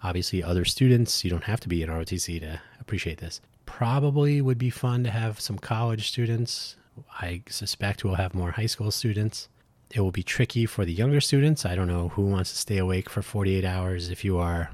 Obviously, 0.02 0.42
other 0.42 0.64
students. 0.64 1.24
You 1.24 1.30
don't 1.30 1.44
have 1.44 1.60
to 1.60 1.68
be 1.68 1.82
an 1.82 1.90
ROTC 1.90 2.40
to 2.40 2.60
appreciate 2.80 3.18
this 3.18 3.40
probably 3.66 4.40
would 4.40 4.58
be 4.58 4.70
fun 4.70 5.04
to 5.04 5.10
have 5.10 5.40
some 5.40 5.58
college 5.58 6.08
students. 6.08 6.76
I 7.20 7.42
suspect 7.48 8.04
we'll 8.04 8.14
have 8.14 8.34
more 8.34 8.52
high 8.52 8.66
school 8.66 8.90
students. 8.90 9.48
It 9.92 10.00
will 10.00 10.12
be 10.12 10.22
tricky 10.22 10.66
for 10.66 10.84
the 10.84 10.92
younger 10.92 11.20
students. 11.20 11.64
I 11.64 11.74
don't 11.74 11.88
know 11.88 12.08
who 12.10 12.22
wants 12.22 12.50
to 12.50 12.56
stay 12.56 12.78
awake 12.78 13.08
for 13.10 13.22
48 13.22 13.64
hours 13.64 14.10
if 14.10 14.24
you 14.24 14.38
are 14.38 14.70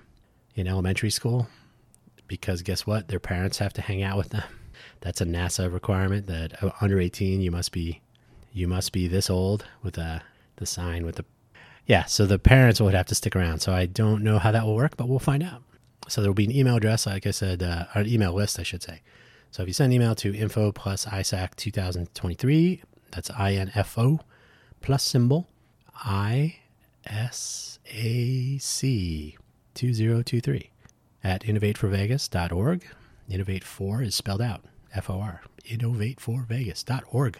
in 0.54 0.66
elementary 0.66 1.10
school, 1.10 1.48
because 2.26 2.62
guess 2.62 2.86
what? 2.86 3.08
Their 3.08 3.20
parents 3.20 3.58
have 3.58 3.72
to 3.74 3.82
hang 3.82 4.02
out 4.02 4.16
with 4.16 4.30
them. 4.30 4.59
That's 5.00 5.20
a 5.20 5.24
NASA 5.24 5.72
requirement 5.72 6.26
that 6.26 6.62
uh, 6.62 6.70
under 6.80 7.00
18 7.00 7.40
you 7.40 7.50
must 7.50 7.72
be 7.72 8.00
you 8.52 8.66
must 8.66 8.92
be 8.92 9.06
this 9.06 9.30
old 9.30 9.64
with 9.82 9.96
a 9.98 10.22
the 10.56 10.66
sign 10.66 11.04
with 11.04 11.16
the 11.16 11.24
yeah. 11.86 12.04
So 12.04 12.26
the 12.26 12.38
parents 12.38 12.80
would 12.80 12.94
have 12.94 13.06
to 13.06 13.14
stick 13.14 13.34
around. 13.34 13.60
So 13.60 13.72
I 13.72 13.86
don't 13.86 14.22
know 14.22 14.38
how 14.38 14.52
that 14.52 14.64
will 14.64 14.76
work, 14.76 14.96
but 14.96 15.08
we'll 15.08 15.18
find 15.18 15.42
out. 15.42 15.62
So 16.08 16.20
there 16.20 16.30
will 16.30 16.34
be 16.34 16.44
an 16.44 16.54
email 16.54 16.76
address, 16.76 17.06
like 17.06 17.26
I 17.26 17.30
said, 17.30 17.62
uh, 17.62 17.86
an 17.94 18.06
email 18.06 18.32
list, 18.32 18.58
I 18.58 18.62
should 18.62 18.82
say. 18.82 19.00
So 19.50 19.62
if 19.62 19.68
you 19.68 19.74
send 19.74 19.92
an 19.92 19.96
email 19.96 20.14
to 20.16 20.34
info 20.34 20.70
plus 20.70 21.04
ISAC 21.06 21.56
2023, 21.56 22.82
that's 23.10 23.30
INFO 23.30 24.20
plus 24.80 25.02
symbol 25.02 25.48
ISAC 26.04 26.54
2023 29.74 30.70
at 31.22 31.42
innovateforvegas.org. 31.42 32.86
Innovate 33.30 33.64
4 33.64 34.02
is 34.02 34.14
spelled 34.14 34.42
out 34.42 34.64
F 34.94 35.08
O 35.08 35.20
R, 35.20 35.42
innovateforvegas.org. 35.68 37.38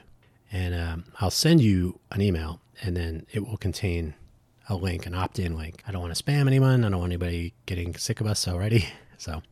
And 0.52 0.74
um, 0.74 1.04
I'll 1.20 1.30
send 1.30 1.60
you 1.60 2.00
an 2.10 2.20
email, 2.20 2.60
and 2.82 2.96
then 2.96 3.26
it 3.32 3.46
will 3.46 3.56
contain 3.56 4.14
a 4.68 4.74
link, 4.74 5.06
an 5.06 5.14
opt 5.14 5.38
in 5.38 5.56
link. 5.56 5.82
I 5.86 5.92
don't 5.92 6.00
want 6.00 6.14
to 6.14 6.22
spam 6.22 6.46
anyone. 6.46 6.84
I 6.84 6.88
don't 6.88 7.00
want 7.00 7.10
anybody 7.10 7.54
getting 7.66 7.94
sick 7.96 8.20
of 8.20 8.26
us 8.26 8.46
already. 8.48 8.86
So 9.20 9.42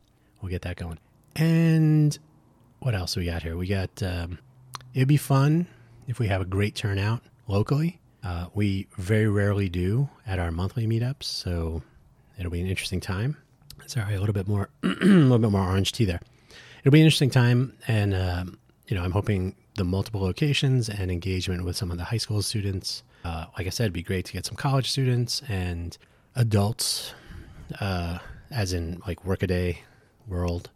we'll 0.41 0.49
get 0.49 0.63
that 0.63 0.77
going. 0.77 0.97
And 1.35 2.17
what 2.79 2.95
else 2.95 3.15
we 3.15 3.25
got 3.25 3.43
here? 3.43 3.55
We 3.55 3.67
got, 3.67 4.01
um, 4.01 4.39
it'd 4.95 5.07
be 5.07 5.15
fun 5.15 5.67
if 6.07 6.17
we 6.17 6.25
have 6.25 6.41
a 6.41 6.45
great 6.45 6.73
turnout 6.73 7.21
locally. 7.47 7.99
Uh, 8.23 8.47
we 8.55 8.87
very 8.97 9.27
rarely 9.27 9.69
do 9.69 10.09
at 10.25 10.39
our 10.39 10.51
monthly 10.51 10.87
meetups. 10.87 11.21
So 11.25 11.83
it'll 12.39 12.49
be 12.49 12.61
an 12.61 12.65
interesting 12.65 12.99
time. 12.99 13.37
Sorry, 13.89 14.15
a 14.15 14.19
little 14.19 14.33
bit 14.33 14.47
more, 14.47 14.69
a 14.83 14.87
little 14.87 15.39
bit 15.39 15.51
more 15.51 15.67
orange 15.67 15.91
tea 15.91 16.05
there. 16.05 16.21
It'll 16.79 16.91
be 16.91 16.99
an 16.99 17.05
interesting 17.05 17.29
time. 17.29 17.73
And, 17.87 18.13
um, 18.13 18.59
you 18.87 18.95
know, 18.95 19.03
I'm 19.03 19.11
hoping 19.11 19.55
the 19.75 19.83
multiple 19.83 20.21
locations 20.21 20.89
and 20.89 21.11
engagement 21.11 21.65
with 21.65 21.75
some 21.75 21.89
of 21.91 21.97
the 21.97 22.03
high 22.05 22.17
school 22.17 22.41
students 22.41 23.03
uh, 23.23 23.45
like 23.57 23.67
I 23.67 23.69
said, 23.69 23.85
it'd 23.85 23.93
be 23.93 24.03
great 24.03 24.25
to 24.25 24.33
get 24.33 24.45
some 24.45 24.55
college 24.55 24.89
students 24.89 25.41
and 25.49 25.97
adults, 26.35 27.13
uh, 27.79 28.19
as 28.51 28.73
in 28.73 29.01
like 29.05 29.25
workaday 29.25 29.79
world, 30.27 30.69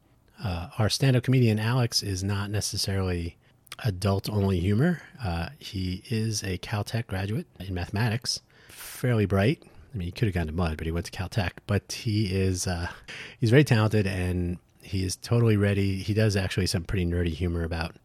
Uh, 0.44 0.68
our 0.78 0.90
stand 0.90 1.16
up 1.16 1.24
comedian 1.24 1.58
Alex 1.60 2.04
is 2.04 2.22
not 2.24 2.50
necessarily 2.50 3.38
adult 3.86 4.30
only 4.30 4.60
humor. 4.60 5.02
Uh, 5.24 5.50
he 5.58 6.04
is 6.10 6.44
a 6.44 6.58
Caltech 6.58 7.08
graduate 7.08 7.48
in 7.60 7.74
mathematics, 7.74 8.42
fairly 8.68 9.26
bright. 9.26 9.64
I 9.94 9.98
mean, 9.98 10.08
he 10.08 10.12
could 10.12 10.28
have 10.28 10.34
gone 10.34 10.48
to 10.48 10.54
Mudd, 10.54 10.78
but 10.78 10.88
he 10.88 10.92
went 10.92 11.06
to 11.06 11.12
Caltech. 11.12 11.52
But 11.68 11.92
he 11.92 12.26
is 12.26 12.68
uh, 12.68 12.88
he's 13.40 13.52
very 13.52 13.64
talented 13.64 14.08
and 14.08 14.58
he 14.82 15.04
is 15.04 15.16
totally 15.16 15.58
ready. 15.58 15.98
He 15.98 16.14
does 16.14 16.36
actually 16.36 16.68
some 16.68 16.84
pretty 16.84 17.06
nerdy 17.06 17.34
humor 17.34 17.64
about 17.64 17.96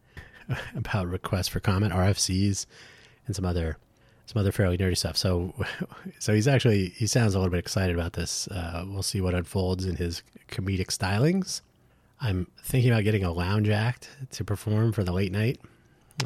about 0.75 1.07
requests 1.07 1.47
for 1.47 1.59
comment, 1.59 1.93
RFCs, 1.93 2.65
and 3.25 3.35
some 3.35 3.45
other 3.45 3.77
some 4.25 4.39
other 4.39 4.51
fairly 4.51 4.77
nerdy 4.77 4.97
stuff. 4.97 5.17
So 5.17 5.53
so 6.19 6.33
he's 6.33 6.47
actually 6.47 6.89
he 6.89 7.07
sounds 7.07 7.33
a 7.33 7.39
little 7.39 7.51
bit 7.51 7.59
excited 7.59 7.95
about 7.95 8.13
this. 8.13 8.47
Uh, 8.47 8.85
we'll 8.87 9.03
see 9.03 9.21
what 9.21 9.33
unfolds 9.33 9.85
in 9.85 9.95
his 9.95 10.21
comedic 10.49 10.87
stylings. 10.87 11.61
I'm 12.21 12.47
thinking 12.61 12.91
about 12.91 13.05
getting 13.05 13.23
a 13.23 13.31
lounge 13.31 13.69
act 13.69 14.09
to 14.31 14.43
perform 14.43 14.91
for 14.91 15.03
the 15.03 15.13
late 15.13 15.31
night. 15.31 15.59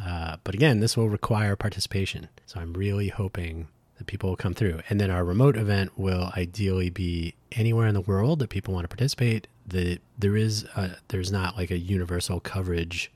Uh, 0.04 0.38
but 0.44 0.56
again, 0.56 0.80
this 0.80 0.98
will 0.98 1.08
require 1.08 1.56
participation. 1.56 2.28
So 2.48 2.60
I'm 2.60 2.74
really 2.74 3.10
hoping 3.10 3.68
that 3.98 4.08
people 4.08 4.30
will 4.30 4.38
come 4.38 4.54
through. 4.54 4.82
And 4.90 5.00
then 5.00 5.12
our 5.12 5.24
remote 5.24 5.56
event 5.56 5.98
will 5.98 6.32
ideally 6.36 6.90
be 6.90 7.36
anywhere 7.52 7.88
in 7.88 7.94
the 7.94 8.02
world 8.02 8.40
that 8.40 8.50
people 8.50 8.74
want 8.74 8.86
to 8.86 8.88
participate. 8.88 9.48
The, 9.66 10.00
there 10.18 10.36
is 10.36 10.64
a, 10.76 10.98
there's 11.10 11.32
not 11.32 11.58
like 11.58 11.72
a 11.72 11.78
universal 11.78 12.40
coverage 12.40 13.12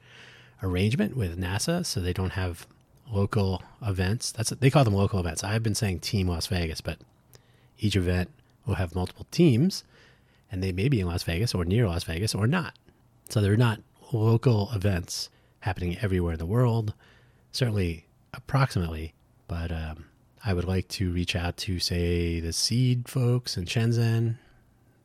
arrangement 0.64 1.16
with 1.16 1.40
NASA, 1.40 1.86
so 1.86 2.00
they 2.00 2.14
don't 2.14 2.32
have 2.32 2.68
local 3.12 3.64
events. 3.86 4.32
That's 4.32 4.50
they 4.50 4.70
call 4.70 4.84
them 4.84 4.94
local 4.94 5.20
events. 5.20 5.44
I've 5.44 5.64
been 5.64 5.76
saying 5.76 6.00
Team 6.00 6.28
Las 6.28 6.48
Vegas, 6.48 6.82
but 6.82 7.00
each 7.80 7.96
event 7.96 8.30
will 8.66 8.76
have 8.76 8.96
multiple 8.96 9.28
teams 9.32 9.84
and 10.52 10.64
they 10.64 10.72
may 10.72 10.90
be 10.90 11.00
in 11.00 11.08
Las 11.08 11.24
Vegas 11.24 11.54
or 11.54 11.66
near 11.66 11.88
Las 11.88 12.04
Vegas 12.04 12.34
or 12.34 12.48
not. 12.48 12.74
So 13.30 13.42
they're 13.42 13.58
not 13.58 13.80
local 14.12 14.70
events 14.74 15.30
happening 15.62 15.98
everywhere 16.02 16.34
in 16.34 16.40
the 16.40 16.46
world, 16.46 16.94
certainly 17.52 18.06
approximately, 18.34 19.14
but 19.48 19.72
um, 19.72 20.06
I 20.46 20.54
would 20.54 20.66
like 20.66 20.88
to 20.90 21.12
reach 21.12 21.36
out 21.36 21.58
to, 21.58 21.80
say, 21.80 22.40
the 22.40 22.54
Seeed 22.54 23.08
folks 23.08 23.58
in 23.58 23.66
Shenzhen. 23.66 24.38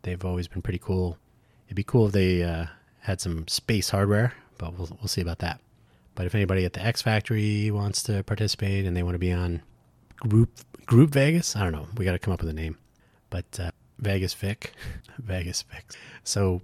They've 0.03 0.25
always 0.25 0.49
been 0.49 0.62
pretty 0.62 0.79
cool. 0.79 1.19
It'd 1.67 1.77
be 1.77 1.85
cool 1.85 2.07
if 2.07 2.12
they 2.12 2.43
uh, 2.43 2.67
had 3.01 3.21
some 3.21 3.49
space 3.49 3.91
hardware, 3.91 4.35
but 4.59 4.77
we'll, 4.77 4.89
we'll 5.01 5.09
see 5.09 5.21
about 5.21 5.39
that. 5.39 5.61
But 6.15 6.27
if 6.27 6.35
anybody 6.35 6.65
at 6.65 6.75
the 6.75 6.85
X 6.85 7.03
Factory 7.03 7.71
wants 7.71 8.03
to 8.05 8.23
participate 8.23 8.85
and 8.85 8.97
they 8.97 9.03
want 9.03 9.15
to 9.15 9.19
be 9.19 9.33
on 9.33 9.62
Group 10.17 10.51
Group 10.85 11.11
Vegas, 11.11 11.57
I 11.57 11.62
don't 11.62 11.73
know. 11.73 11.87
We 11.97 12.05
got 12.05 12.12
to 12.12 12.19
come 12.19 12.35
up 12.35 12.41
with 12.41 12.51
a 12.51 12.55
name. 12.55 12.77
But 13.31 13.59
uh, 13.59 13.71
Vegas 13.99 14.35
Vic, 14.35 14.73
Vegas 15.19 15.62
Vic. 15.62 15.95
So 16.25 16.61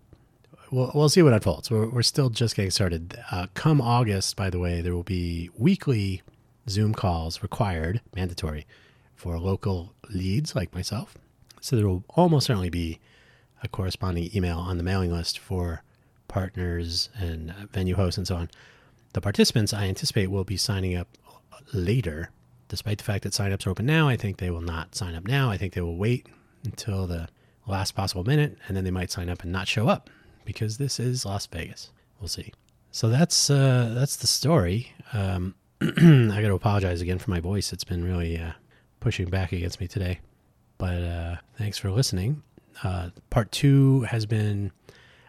we'll, 0.70 0.90
we'll 0.94 1.08
see 1.08 1.22
what 1.22 1.32
unfolds. 1.32 1.70
We're, 1.70 1.88
we're 1.88 2.02
still 2.02 2.28
just 2.28 2.56
getting 2.56 2.70
started. 2.70 3.18
Uh, 3.30 3.46
come 3.54 3.80
August, 3.80 4.36
by 4.36 4.50
the 4.50 4.58
way, 4.58 4.80
there 4.80 4.94
will 4.94 5.02
be 5.02 5.50
weekly 5.56 6.22
Zoom 6.70 6.94
calls 6.94 7.42
required, 7.42 8.00
mandatory, 8.14 8.66
for 9.14 9.38
local 9.38 9.94
leads 10.10 10.54
like 10.54 10.74
myself. 10.74 11.16
So 11.60 11.76
there 11.76 11.88
will 11.88 12.04
almost 12.10 12.46
certainly 12.46 12.70
be 12.70 13.00
a 13.62 13.68
corresponding 13.68 14.30
email 14.34 14.58
on 14.58 14.76
the 14.76 14.84
mailing 14.84 15.10
list 15.10 15.38
for 15.38 15.82
partners 16.28 17.08
and 17.18 17.52
venue 17.72 17.96
hosts 17.96 18.18
and 18.18 18.26
so 18.26 18.36
on. 18.36 18.50
The 19.14 19.20
participants 19.20 19.72
I 19.72 19.86
anticipate 19.86 20.30
will 20.30 20.44
be 20.44 20.56
signing 20.56 20.94
up 20.94 21.08
later. 21.72 22.30
Despite 22.68 22.98
the 22.98 23.04
fact 23.04 23.24
that 23.24 23.32
signups 23.32 23.66
are 23.66 23.70
open 23.70 23.86
now, 23.86 24.08
I 24.08 24.16
think 24.16 24.36
they 24.36 24.50
will 24.50 24.60
not 24.60 24.94
sign 24.94 25.14
up 25.14 25.26
now. 25.26 25.50
I 25.50 25.56
think 25.56 25.72
they 25.72 25.80
will 25.80 25.96
wait 25.96 26.28
until 26.64 27.06
the 27.06 27.28
last 27.66 27.92
possible 27.92 28.24
minute, 28.24 28.58
and 28.66 28.76
then 28.76 28.84
they 28.84 28.90
might 28.90 29.10
sign 29.10 29.28
up 29.28 29.42
and 29.42 29.50
not 29.50 29.68
show 29.68 29.88
up 29.88 30.10
because 30.44 30.76
this 30.76 31.00
is 31.00 31.24
Las 31.24 31.46
Vegas. 31.46 31.90
We'll 32.20 32.28
see. 32.28 32.52
So 32.90 33.08
that's 33.08 33.50
uh, 33.50 33.92
that's 33.94 34.16
the 34.16 34.26
story. 34.26 34.92
Um, 35.12 35.54
I 35.82 36.40
got 36.42 36.48
to 36.48 36.54
apologize 36.54 37.00
again 37.00 37.18
for 37.18 37.30
my 37.30 37.40
voice. 37.40 37.72
It's 37.72 37.84
been 37.84 38.04
really 38.04 38.38
uh, 38.38 38.52
pushing 39.00 39.28
back 39.28 39.52
against 39.52 39.80
me 39.80 39.88
today. 39.88 40.20
But 40.76 41.02
uh, 41.02 41.36
thanks 41.56 41.78
for 41.78 41.90
listening. 41.90 42.42
Uh, 42.82 43.10
part 43.30 43.50
two 43.52 44.02
has 44.02 44.26
been 44.26 44.72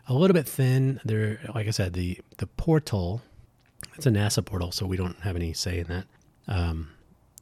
a 0.08 0.14
little 0.14 0.34
bit 0.34 0.48
thin. 0.48 1.00
There, 1.04 1.40
like 1.54 1.68
I 1.68 1.72
said, 1.72 1.94
the 1.94 2.20
the 2.38 2.48
portal. 2.48 3.22
It's 3.96 4.06
a 4.06 4.12
NASA 4.12 4.44
portal, 4.44 4.72
so 4.72 4.86
we 4.86 4.98
don't 4.98 5.20
have 5.22 5.36
any 5.36 5.54
say 5.54 5.80
in 5.80 5.88
that. 5.88 6.06
Um, 6.48 6.92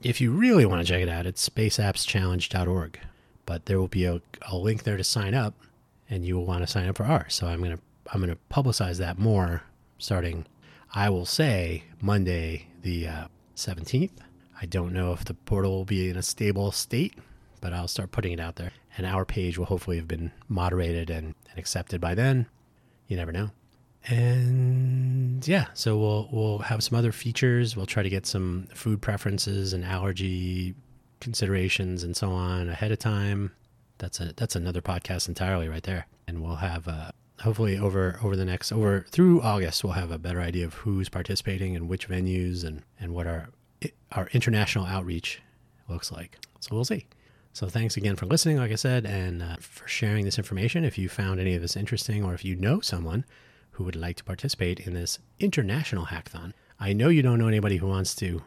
if 0.02 0.22
you 0.22 0.32
really 0.32 0.65
want 0.65 0.86
to 0.86 0.91
check 0.91 1.02
it 1.02 1.10
out, 1.10 1.26
it's 1.26 1.48
spaceappschallenge.org 1.48 3.00
but 3.48 3.65
there 3.65 3.80
will 3.80 3.88
be 3.88 4.06
a, 4.06 4.22
a 4.43 4.56
link 4.56 4.84
there 4.84 4.98
to 4.98 5.04
sign 5.04 5.34
up 5.34 5.56
and 6.08 6.24
you 6.24 6.36
will 6.36 6.46
want 6.46 6.62
to 6.62 6.67
sign 6.67 6.88
up 6.88 6.98
for 6.98 7.06
ours. 7.06 7.34
So 7.34 7.48
I'm 7.48 7.63
to 7.63 7.80
I'm 8.13 8.22
to 8.22 8.38
publicize 8.52 8.98
that 9.00 9.17
more 9.17 9.63
starting 9.98 10.46
I 10.93 11.10
will 11.10 11.26
say 11.26 11.86
Monday 12.00 12.67
the 12.88 13.06
uh, 13.06 13.28
17th. 13.58 14.12
I 14.62 14.65
don't 14.65 14.93
know 14.93 15.12
if 15.12 15.26
the 15.26 15.34
portal 15.34 15.71
will 15.71 15.86
be 15.86 16.10
in 16.10 16.15
a 16.15 16.23
stable 16.23 16.71
state, 16.71 17.15
but 17.60 17.73
I'll 17.73 17.89
start 17.89 18.12
putting 18.12 18.32
it 18.32 18.39
out 18.39 18.56
there. 18.56 18.71
And 18.97 19.06
our 19.06 19.26
page 19.26 19.58
will 19.58 19.65
hopefully 19.65 19.97
have 19.97 20.08
been 20.08 20.32
moderated 20.47 21.10
and, 21.10 21.36
and 21.50 21.60
accepted 21.60 22.00
by 22.00 22.15
then. 22.15 22.47
You 23.10 23.17
never 23.17 23.34
know. 23.34 23.52
And 24.06 25.45
yeah, 25.45 25.65
so 25.73 25.97
we'll 25.97 26.30
we'll 26.32 26.58
have 26.60 26.82
some 26.82 26.97
other 26.97 27.12
features. 27.12 27.76
We'll 27.76 27.86
try 27.86 28.04
to 28.04 28.10
get 28.10 28.26
some 28.26 28.69
food 28.73 29.02
preferences 29.02 29.73
and 29.73 29.84
allergy 29.84 30.73
considerations 31.19 32.04
and 32.04 32.15
so 32.15 32.32
on 32.32 32.69
ahead 32.69 32.93
of 32.93 33.00
time. 33.00 33.52
That's 33.97 34.21
a 34.21 34.32
that's 34.34 34.56
another 34.56 34.82
podcast 34.82 35.28
entirely 35.28 35.67
right 35.67 35.84
there. 35.84 36.08
And 36.26 36.41
we'll 36.41 36.56
have 36.56 36.88
uh, 36.88 37.12
hopefully 37.41 37.78
over 37.78 38.19
over 38.23 38.36
the 38.36 38.45
next 38.45 38.71
over 38.71 39.06
through 39.10 39.41
August 39.41 39.84
we'll 39.84 39.93
have 39.93 40.12
a 40.12 40.17
better 40.17 40.41
idea 40.41 40.65
of 40.65 40.73
who's 40.73 41.10
participating 41.10 41.76
and 41.76 41.88
which 41.88 42.10
venues 42.10 42.63
and 42.63 42.84
and 43.00 43.13
what 43.13 43.28
our 43.28 43.50
our 44.12 44.28
international 44.34 44.86
outreach 44.86 45.41
looks 45.88 46.12
like. 46.12 46.38
So 46.60 46.76
we'll 46.76 46.86
see. 46.86 47.06
So 47.54 47.67
thanks 47.67 47.97
again 47.97 48.15
for 48.15 48.28
listening, 48.28 48.58
like 48.58 48.71
I 48.71 48.76
said, 48.76 49.06
and 49.06 49.41
uh, 49.41 49.56
for 49.60 49.88
sharing 49.88 50.26
this 50.26 50.38
information. 50.38 50.84
If 50.84 50.97
you 50.97 51.10
found 51.10 51.39
any 51.39 51.56
of 51.56 51.62
this 51.62 51.76
interesting, 51.76 52.23
or 52.23 52.34
if 52.34 52.45
you 52.45 52.56
know 52.56 52.82
someone 52.82 53.26
who 53.71 53.84
would 53.84 53.95
like 53.95 54.15
to 54.17 54.23
participate 54.23 54.80
in 54.82 54.93
this 54.93 55.17
international 55.39 56.06
hackathon, 56.06 56.54
I 56.80 56.93
know 56.93 57.10
you 57.10 57.23
don't 57.23 57.39
know 57.39 57.47
anybody 57.47 57.78
who 57.78 57.88
wants 57.88 58.13
to 58.17 58.43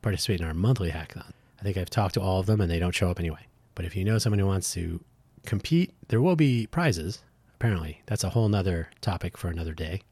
participate 0.00 0.40
in 0.40 0.46
our 0.46 0.54
monthly 0.54 0.90
hackathon. 0.90 1.32
I 1.60 1.62
think 1.62 1.76
I've 1.76 1.90
talked 1.90 2.14
to 2.14 2.22
all 2.22 2.40
of 2.40 2.46
them 2.46 2.60
and 2.60 2.70
they 2.70 2.78
don't 2.78 2.94
show 2.94 3.10
up 3.10 3.20
anyway. 3.20 3.46
But 3.74 3.84
if 3.84 3.96
you 3.96 4.04
know 4.04 4.18
someone 4.18 4.38
who 4.38 4.46
wants 4.46 4.72
to 4.74 5.02
compete, 5.44 5.92
there 6.08 6.22
will 6.22 6.36
be 6.36 6.66
prizes. 6.66 7.22
Apparently, 7.64 8.02
that's 8.04 8.24
a 8.24 8.28
whole 8.28 8.50
nother 8.50 8.90
topic 9.00 9.38
for 9.38 9.48
another 9.48 9.72
day. 9.72 10.02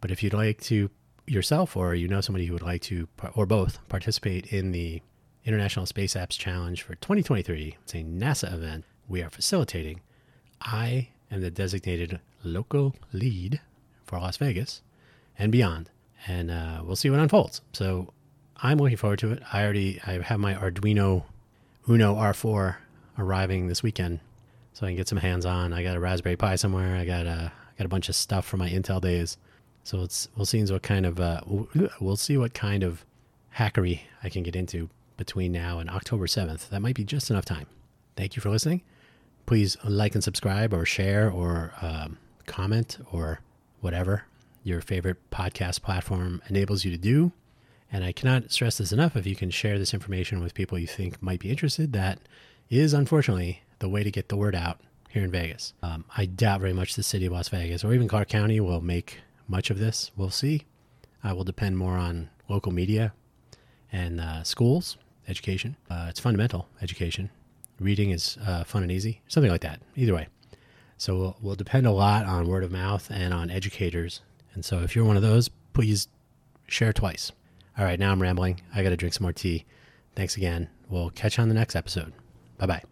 But 0.00 0.10
if 0.10 0.22
you'd 0.22 0.32
like 0.32 0.62
to 0.62 0.88
yourself 1.26 1.76
or 1.76 1.94
you 1.94 2.08
know 2.08 2.22
somebody 2.22 2.46
who 2.46 2.54
would 2.54 2.62
like 2.62 2.80
to, 2.84 3.06
or 3.34 3.44
both, 3.44 3.78
participate 3.90 4.46
in 4.46 4.72
the 4.72 5.02
International 5.44 5.84
Space 5.84 6.14
Apps 6.14 6.38
Challenge 6.38 6.80
for 6.80 6.94
2023, 6.94 7.76
it's 7.82 7.92
a 7.92 7.98
NASA 7.98 8.50
event 8.54 8.86
we 9.06 9.22
are 9.22 9.28
facilitating. 9.28 10.00
I 10.62 11.10
am 11.30 11.42
the 11.42 11.50
designated 11.50 12.20
local 12.42 12.94
lead 13.12 13.60
for 14.06 14.18
Las 14.18 14.38
Vegas 14.38 14.80
and 15.38 15.52
beyond. 15.52 15.90
And 16.26 16.50
uh, 16.50 16.80
we'll 16.86 16.96
see 16.96 17.10
what 17.10 17.20
unfolds. 17.20 17.60
So 17.74 18.14
I'm 18.56 18.78
looking 18.78 18.96
forward 18.96 19.18
to 19.18 19.32
it. 19.32 19.42
I 19.52 19.62
already 19.62 20.00
I 20.06 20.22
have 20.22 20.40
my 20.40 20.54
Arduino 20.54 21.24
Uno 21.86 22.14
R4 22.14 22.76
arriving 23.18 23.66
this 23.68 23.82
weekend, 23.82 24.20
so 24.74 24.86
I 24.86 24.90
can 24.90 24.96
get 24.96 25.08
some 25.08 25.18
hands 25.18 25.46
on. 25.46 25.72
I 25.72 25.82
got 25.82 25.96
a 25.96 26.00
Raspberry 26.00 26.36
Pi 26.36 26.56
somewhere. 26.56 26.96
I 26.96 27.06
got 27.06 27.26
a 27.26 27.50
I 27.54 27.78
got 27.78 27.86
a 27.86 27.88
bunch 27.88 28.08
of 28.08 28.14
stuff 28.14 28.44
from 28.44 28.60
my 28.60 28.68
Intel 28.68 29.00
days. 29.00 29.38
So 29.84 30.02
it's 30.02 30.28
we'll 30.36 30.46
see 30.46 30.62
what 30.64 30.82
kind 30.82 31.06
of 31.06 31.18
uh, 31.18 31.40
we'll 32.00 32.16
see 32.16 32.36
what 32.36 32.52
kind 32.52 32.82
of 32.82 33.04
hackery 33.56 34.00
I 34.22 34.28
can 34.28 34.42
get 34.42 34.56
into 34.56 34.90
between 35.16 35.52
now 35.52 35.78
and 35.78 35.88
October 35.88 36.26
7th. 36.26 36.68
That 36.70 36.80
might 36.80 36.96
be 36.96 37.04
just 37.04 37.30
enough 37.30 37.44
time. 37.44 37.66
Thank 38.16 38.36
you 38.36 38.42
for 38.42 38.50
listening. 38.50 38.82
Please 39.46 39.76
like 39.84 40.14
and 40.14 40.24
subscribe 40.24 40.74
or 40.74 40.84
share 40.84 41.30
or 41.30 41.72
um, 41.80 42.18
comment 42.46 42.98
or 43.12 43.40
whatever 43.80 44.24
your 44.64 44.80
favorite 44.80 45.18
podcast 45.30 45.82
platform 45.82 46.42
enables 46.48 46.84
you 46.84 46.90
to 46.90 46.96
do. 46.96 47.32
And 47.92 48.02
I 48.02 48.12
cannot 48.12 48.50
stress 48.50 48.78
this 48.78 48.90
enough. 48.90 49.14
If 49.14 49.26
you 49.26 49.36
can 49.36 49.50
share 49.50 49.78
this 49.78 49.94
information 49.94 50.42
with 50.42 50.54
people 50.54 50.78
you 50.78 50.86
think 50.86 51.22
might 51.22 51.38
be 51.38 51.50
interested, 51.50 51.92
that 51.92 52.18
is 52.70 52.94
unfortunately 52.94 53.62
the 53.84 53.88
way 53.90 54.02
to 54.02 54.10
get 54.10 54.30
the 54.30 54.36
word 54.36 54.54
out 54.54 54.80
here 55.10 55.22
in 55.22 55.30
Vegas. 55.30 55.74
Um, 55.82 56.06
I 56.16 56.24
doubt 56.24 56.60
very 56.60 56.72
much 56.72 56.96
the 56.96 57.02
city 57.02 57.26
of 57.26 57.32
Las 57.32 57.50
Vegas 57.50 57.84
or 57.84 57.92
even 57.92 58.08
Clark 58.08 58.30
County 58.30 58.58
will 58.60 58.80
make 58.80 59.20
much 59.46 59.68
of 59.68 59.78
this. 59.78 60.10
We'll 60.16 60.30
see. 60.30 60.62
I 61.22 61.34
will 61.34 61.44
depend 61.44 61.76
more 61.76 61.98
on 61.98 62.30
local 62.48 62.72
media 62.72 63.12
and 63.92 64.22
uh, 64.22 64.42
schools, 64.42 64.96
education. 65.28 65.76
Uh, 65.90 66.06
it's 66.08 66.18
fundamental 66.18 66.66
education. 66.80 67.28
Reading 67.78 68.10
is 68.10 68.38
uh, 68.46 68.64
fun 68.64 68.82
and 68.82 68.90
easy, 68.90 69.20
something 69.28 69.52
like 69.52 69.60
that. 69.60 69.82
Either 69.96 70.14
way. 70.14 70.28
So 70.96 71.18
we'll, 71.18 71.36
we'll 71.42 71.54
depend 71.56 71.86
a 71.86 71.90
lot 71.90 72.24
on 72.24 72.48
word 72.48 72.64
of 72.64 72.72
mouth 72.72 73.10
and 73.10 73.34
on 73.34 73.50
educators. 73.50 74.22
And 74.54 74.64
so 74.64 74.78
if 74.78 74.96
you're 74.96 75.04
one 75.04 75.16
of 75.16 75.22
those, 75.22 75.50
please 75.74 76.08
share 76.66 76.94
twice. 76.94 77.32
All 77.76 77.84
right, 77.84 77.98
now 78.00 78.12
I'm 78.12 78.22
rambling. 78.22 78.62
I 78.74 78.82
got 78.82 78.88
to 78.90 78.96
drink 78.96 79.12
some 79.12 79.24
more 79.24 79.32
tea. 79.34 79.66
Thanks 80.16 80.38
again. 80.38 80.70
We'll 80.88 81.10
catch 81.10 81.36
you 81.36 81.42
on 81.42 81.48
the 81.48 81.54
next 81.54 81.76
episode. 81.76 82.14
Bye 82.56 82.66
bye. 82.66 82.82